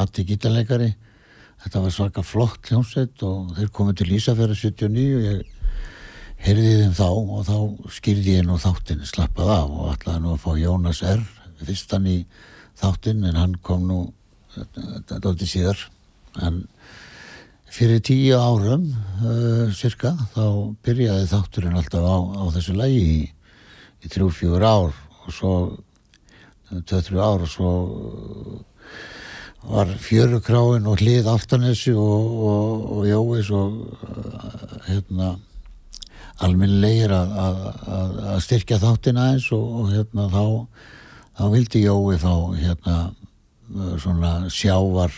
Atti 0.00 0.22
gítarleikari. 0.28 0.92
Þetta 1.64 1.80
var 1.82 1.92
svaka 1.92 2.22
flott 2.24 2.70
hljómsveit 2.70 3.24
og 3.26 3.56
þeir 3.56 3.72
komið 3.74 3.98
til 4.00 4.12
Ísafjara 4.16 4.56
79 4.56 5.08
og 5.16 5.24
ég 5.26 5.40
heyrði 6.40 6.76
þeim 6.80 6.94
þá 6.96 7.08
og 7.10 7.42
þá 7.48 7.56
skýrði 7.96 8.36
ég 8.38 8.46
nú 8.48 8.56
þáttinn 8.60 9.04
slappað 9.08 9.52
af 9.58 9.74
og 9.74 9.90
ætlaði 9.94 10.24
nú 10.24 10.32
að 10.34 10.42
fá 10.44 10.50
Jónas 10.60 11.02
R 11.04 11.24
fyrstan 11.60 12.08
í 12.08 12.16
þáttinn 12.80 13.26
en 13.28 13.36
hann 13.36 13.58
kom 13.64 13.84
nú 13.88 14.00
dálítið 14.54 15.50
síðar. 15.50 15.82
En 16.40 16.62
fyrir 17.70 18.00
tíu 18.02 18.38
árum 18.38 18.88
uh, 19.22 19.70
cirka 19.76 20.14
þá 20.34 20.46
byrjaði 20.84 21.28
þátturinn 21.30 21.78
alltaf 21.78 22.02
á, 22.02 22.16
á 22.18 22.44
þessu 22.56 22.74
lægi 22.78 23.04
í, 23.04 23.20
í 24.02 24.10
þrjú, 24.10 24.30
fjögur 24.34 24.66
ár 24.66 24.90
og 24.90 25.30
svo 25.34 25.54
tvö, 26.70 27.00
þrjú 27.06 27.22
ár 27.22 27.46
og 27.46 27.50
svo 27.50 27.70
var 29.70 29.90
fjörukráin 30.00 30.88
og 30.88 31.02
hlið 31.02 31.28
Altanesi 31.28 31.92
og, 31.92 32.36
og, 32.48 32.84
og 32.96 33.06
Jói 33.08 33.42
svo 33.46 33.62
uh, 33.68 34.76
hérna 34.88 35.34
alminnilegir 36.40 37.12
að, 37.12 37.34
að, 37.36 37.66
að, 37.92 38.38
styrkja 38.46 38.80
þáttin 38.80 39.20
aðeins 39.20 39.50
og, 39.52 39.66
og 39.82 39.90
hérna 39.92 40.28
þá 40.32 40.44
þá 41.36 41.44
vildi 41.52 41.84
Jói 41.84 42.16
fá 42.20 42.32
hérna 42.56 42.96
uh, 43.10 43.94
svona 44.00 44.32
sjávar 44.50 45.12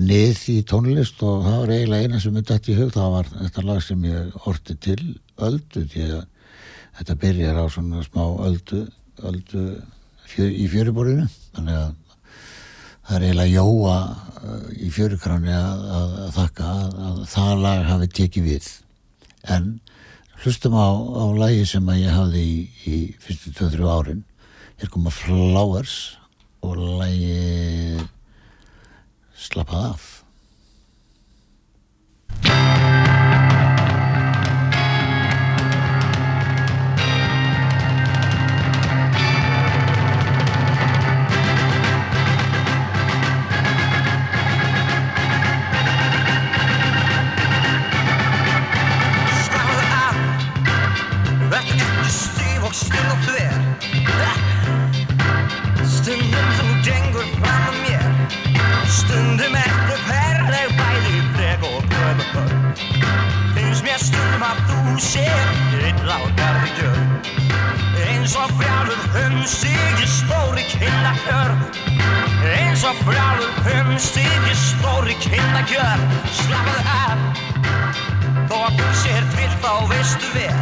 nið 0.00 0.42
í 0.52 0.56
tónlist 0.68 1.20
og 1.26 1.44
það 1.44 1.56
var 1.60 1.72
eiginlega 1.74 2.08
eina 2.08 2.20
sem 2.22 2.34
myndi 2.34 2.52
þetta 2.52 2.72
í 2.72 2.76
hug. 2.78 2.92
Það 2.94 3.14
var 3.14 3.30
þetta 3.36 3.64
lag 3.68 3.80
sem 3.84 4.04
ég 4.08 4.44
orti 4.48 4.76
til 4.86 5.00
öldu 5.40 5.84
því 5.92 6.04
að 6.16 6.22
þetta 7.00 7.16
byrjar 7.24 7.60
á 7.60 7.64
svona 7.72 8.04
smá 8.06 8.22
öldu, 8.46 8.84
öldu 9.28 9.64
fjör, 10.30 10.50
í 10.50 10.68
fjöruborðinu. 10.72 11.26
Þannig 11.56 11.80
að 11.80 11.90
það 13.08 13.16
er 13.16 13.26
eiginlega 13.26 13.54
Jóa 13.56 13.96
uh, 14.06 14.68
í 14.76 14.90
fjörukráni 14.94 15.54
að, 15.56 15.84
að, 15.98 16.14
að 16.24 16.32
þakka 16.38 16.70
að, 16.76 16.96
að 17.08 17.20
það 17.34 17.64
lag 17.66 17.84
hafi 17.90 18.10
tekið 18.20 18.48
við. 18.50 18.70
En 19.56 19.68
hlustum 20.44 20.78
á, 20.78 20.88
á 20.88 21.24
lagi 21.36 21.66
sem 21.68 21.92
að 21.92 22.00
ég 22.04 22.16
hafði 22.16 22.46
í, 22.46 22.56
í 22.88 22.96
fyrstu 23.20 23.52
2-3 23.58 23.92
árin. 23.96 24.24
Hér 24.80 24.92
koma 24.94 25.12
Flowers 25.12 25.98
og 26.64 26.78
lagi 27.00 28.00
slappað 29.40 29.84
af 29.92 30.08
þú 64.90 64.98
sér 64.98 65.50
Eitt 65.86 66.00
lágarði 66.06 66.70
gjör 66.78 66.96
Eins 68.10 68.34
og 68.38 68.50
brjálur 68.58 69.02
humstig 69.14 70.00
í 70.00 70.06
stóri 70.08 70.64
kinnakjör. 70.70 71.52
Eins 72.48 72.82
og 72.88 72.98
brjálur 73.06 73.52
humstig 73.66 74.48
í 74.48 74.54
stóri 74.56 75.16
kinnakjör. 75.22 76.02
Slappaðu 76.40 76.82
af? 76.94 77.42
Þó 78.50 78.56
að 78.56 78.80
þú 78.80 78.88
sér 79.02 79.28
til 79.36 79.50
þá 79.62 79.72
veistu 79.92 80.32
vel 80.34 80.58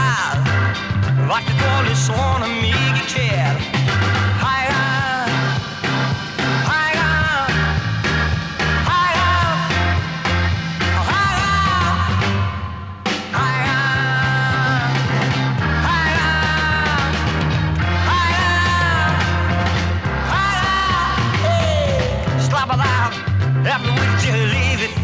að 0.00 0.50
Vakti 1.30 1.58
þóli 1.60 1.96
svona 2.06 2.50
mikið 2.56 3.06
kér 3.14 4.09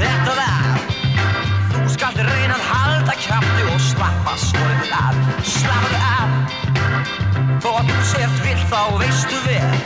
þetta 0.00 0.36
af 0.44 0.94
Þú 1.72 1.86
skalt 1.94 2.20
reyna 2.28 2.56
að 2.56 2.66
halda 2.70 3.16
krafti 3.22 3.66
og 3.70 3.82
slappa 3.82 4.34
svolítið 4.40 4.94
af. 4.96 5.18
Slappaðu 5.46 6.00
af. 6.10 6.56
Þó 7.62 7.68
að 7.72 7.90
þú 7.90 8.02
sért 8.10 8.40
vill 8.44 8.64
þá 8.70 8.80
veistu 9.00 9.38
vel 9.46 9.76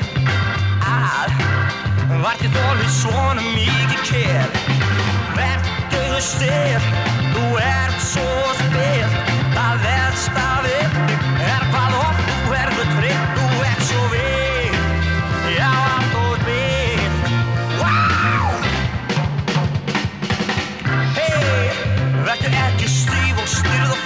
að 0.91 1.37
Vart 2.21 2.43
ég 2.45 2.53
þólið 2.57 2.91
svona 2.97 3.45
mikið 3.55 4.03
kér 4.11 4.59
Vertu 5.39 6.21
styr, 6.25 6.91
þú 7.37 7.47
ert 7.63 8.05
svo 8.05 8.29
styr 8.59 9.17
Það 9.55 9.87
versta 9.87 10.47
við 10.67 10.80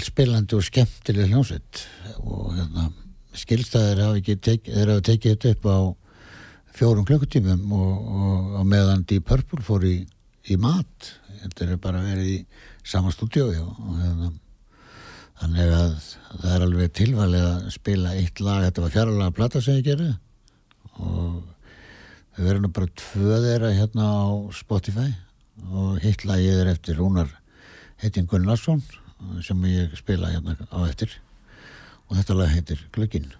þetta 0.00 0.08
er 0.08 0.24
vel 0.24 0.26
spilandi 0.26 0.56
og 0.56 0.64
skemmtileg 0.64 1.30
hljómsveit. 1.30 1.80
Og 2.24 2.54
hérna 2.56 2.90
skilstæðir 3.36 4.02
hafa 4.04 4.18
ekki 4.18 4.36
tekið, 4.40 4.74
þeir 4.74 4.90
hafa 4.90 5.02
tekið 5.06 5.34
þetta 5.34 5.50
upp 5.54 5.66
á 5.68 5.78
fjórum 6.74 7.06
klukkutímum 7.06 7.72
og, 7.72 7.90
og, 8.08 8.54
og 8.60 8.66
meðan 8.66 9.04
Deep 9.04 9.26
Purple 9.28 9.62
fór 9.62 9.84
í, 9.84 10.06
í 10.48 10.56
mat. 10.56 11.10
Þetta 11.42 11.66
er 11.66 11.80
bara 11.80 12.02
verið 12.04 12.30
í 12.32 12.38
sama 12.84 13.12
stúdíói 13.12 13.58
og, 13.60 13.76
hérna 14.00 14.32
þannig 15.40 15.72
að 15.72 15.92
það 16.40 16.54
er 16.54 16.64
alveg 16.66 16.92
tilvalið 16.92 17.44
að 17.48 17.68
spila 17.72 18.14
eitt 18.14 18.40
lag, 18.44 18.64
þetta 18.66 18.82
var 18.84 18.92
fjaralega 18.92 19.36
plata 19.36 19.62
sem 19.64 19.78
ég 19.78 19.86
gerði. 19.86 20.10
Og 21.00 21.38
þau 22.36 22.42
verður 22.44 22.64
nú 22.64 22.72
bara 22.76 22.94
tvö 23.00 23.38
þeirra 23.46 23.70
hérna 23.72 24.08
á 24.20 24.28
Spotify. 24.52 25.08
Og 25.70 26.00
hitt 26.00 26.26
lagið 26.28 26.60
er 26.60 26.72
eftir 26.74 27.00
Rúnar 27.00 27.32
heitin 28.00 28.28
Gunnarsson 28.28 28.80
sem 29.44 29.64
ég 29.70 29.96
spila 29.98 30.30
hérna 30.32 30.56
á 30.70 30.78
eftir. 30.88 31.12
Og 32.08 32.16
þetta 32.18 32.36
lag 32.38 32.52
heitir 32.54 32.82
Glögginn 32.94 33.30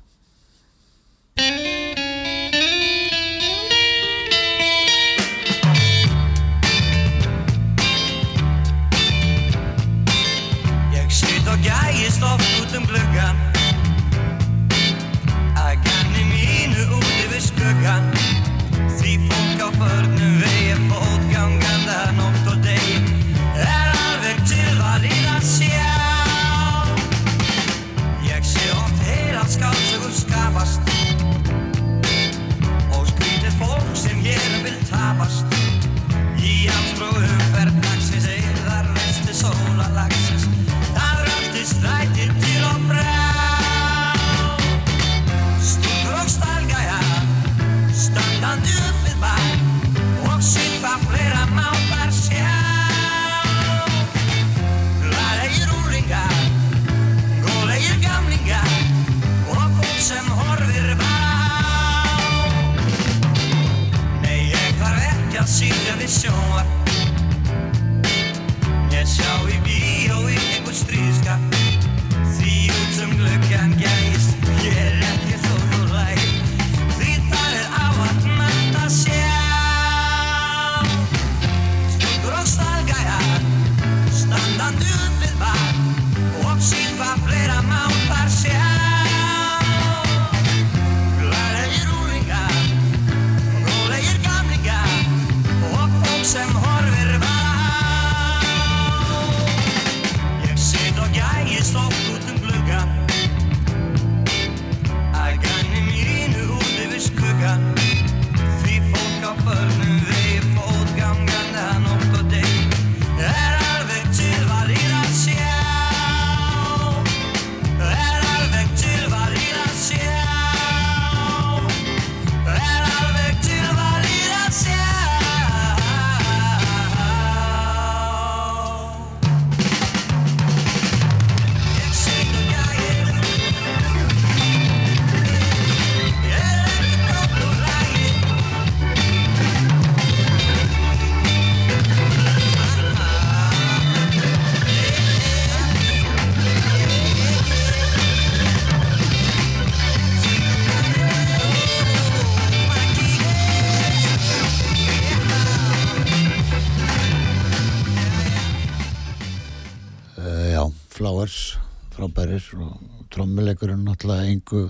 Flowers 161.11 161.58
frábærir 161.90 162.44
og 162.54 163.06
trommuleikurinn 163.11 163.80
náttúrulega 163.82 164.30
engu 164.30 164.61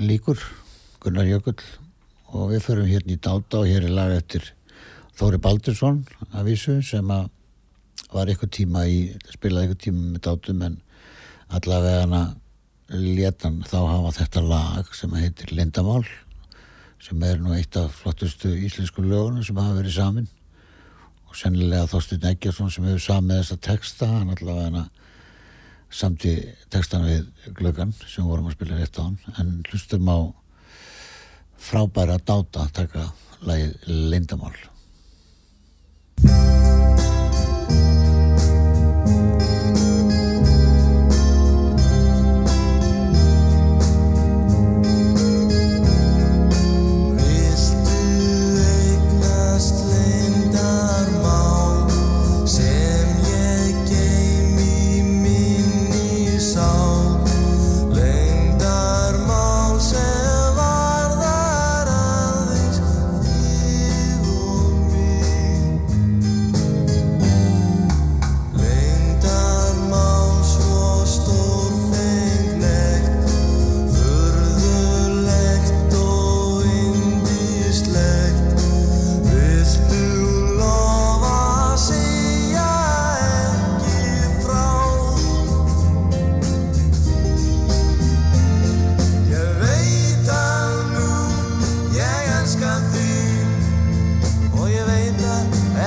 líkur 0.00 0.40
Gunnar 1.04 1.26
Jökull. 1.28 1.60
Og 2.32 2.54
við 2.54 2.62
förum 2.64 2.88
hérna 2.88 3.12
í 3.12 3.20
dáta 3.20 3.60
og 3.60 3.68
hér 3.68 3.84
er 3.84 3.92
lag 3.92 4.14
eftir 4.16 4.46
Þóri 5.18 5.42
Baldursson 5.44 6.00
að 6.30 6.48
vísu 6.48 6.78
sem 6.80 7.12
að 7.12 7.28
var 8.14 8.32
eitthvað 8.32 8.54
tíma 8.56 8.86
í, 8.88 9.12
spilaði 9.34 9.68
eitthvað 9.68 9.82
tíma 9.84 10.14
með 10.14 10.24
dátum 10.30 10.64
en 10.64 10.80
allavega 11.60 12.00
hana 12.06 12.22
létan 12.88 13.60
þá 13.68 13.78
hafa 13.82 14.16
þetta 14.22 14.46
lag 14.48 14.96
sem 14.96 15.20
heitir 15.20 15.52
Lindamál 15.52 16.08
sem 17.04 17.20
er 17.28 17.36
nú 17.36 17.52
eitt 17.52 17.76
af 17.76 18.00
flottustu 18.00 18.48
íslensku 18.48 19.04
lögunum 19.04 19.44
sem 19.44 19.60
hafa 19.60 19.76
verið 19.76 19.98
samin. 20.00 20.32
Og 21.28 21.36
sennilega 21.36 21.92
Þorstin 21.92 22.30
Eggjarsson 22.32 22.72
sem 22.72 22.88
hefur 22.88 23.08
samið 23.12 23.42
þessa 23.42 23.64
texta 23.68 24.14
hann 24.16 24.32
allavega 24.32 24.70
hana 24.72 24.88
samti 25.94 26.34
textana 26.74 27.06
við 27.06 27.52
glöggan 27.58 27.94
sem 28.02 28.26
vorum 28.26 28.50
að 28.50 28.56
spila 28.56 28.78
rétt 28.80 28.98
á 28.98 29.06
hann 29.06 29.18
en 29.38 29.56
hlustum 29.70 30.10
á 30.10 30.18
frábæra 31.64 32.18
dáta 32.18 32.66
að 32.66 32.74
taka 32.80 33.08
lagið 33.46 33.90
Lindamál 34.10 34.56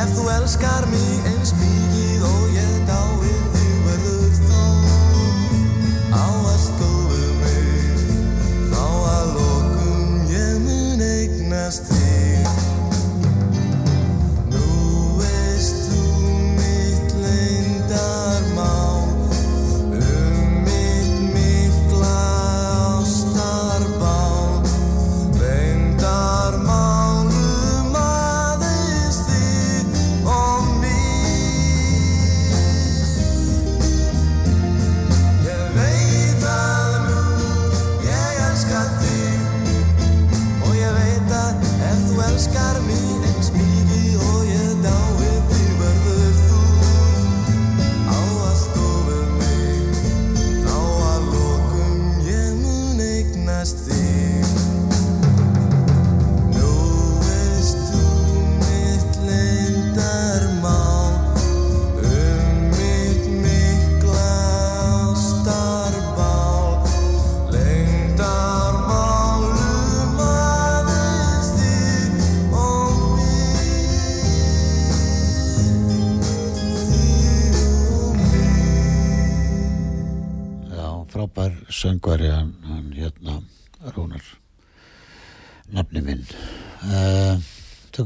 ef 0.07 0.15
þú 0.15 0.25
elskar 0.37 0.85
mig 0.91 1.27
eins 1.27 1.51
mikið 1.59 1.96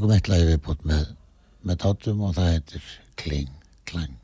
tökum 0.02 0.16
eitt 0.16 0.26
lagi 0.26 0.46
viðbútt 0.48 0.80
með, 0.82 1.02
með 1.62 1.76
tátum 1.84 2.24
og 2.26 2.32
það 2.34 2.48
heitir 2.48 2.86
Kling 3.22 3.52
Klang. 3.86 4.21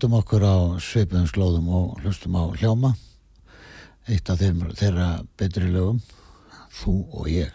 höldum 0.00 0.16
okkur 0.16 0.44
á 0.48 0.56
sveipum 0.80 1.26
slóðum 1.28 1.66
og 1.76 1.98
hlustum 2.00 2.32
á 2.32 2.48
hljóma. 2.56 2.94
Eitt 4.08 4.32
af 4.32 4.40
þeim, 4.40 4.64
þeirra 4.72 5.08
betri 5.36 5.68
lögum 5.68 6.00
þú 6.80 6.94
og 7.20 7.28
ég. 7.28 7.52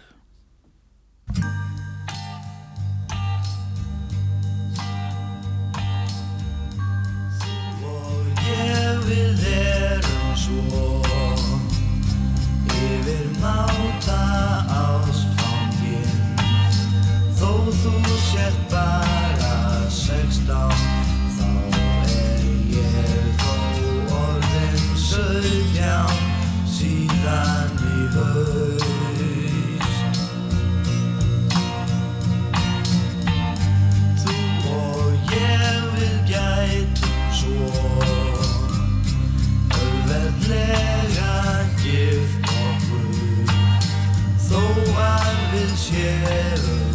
Að 45.94 46.95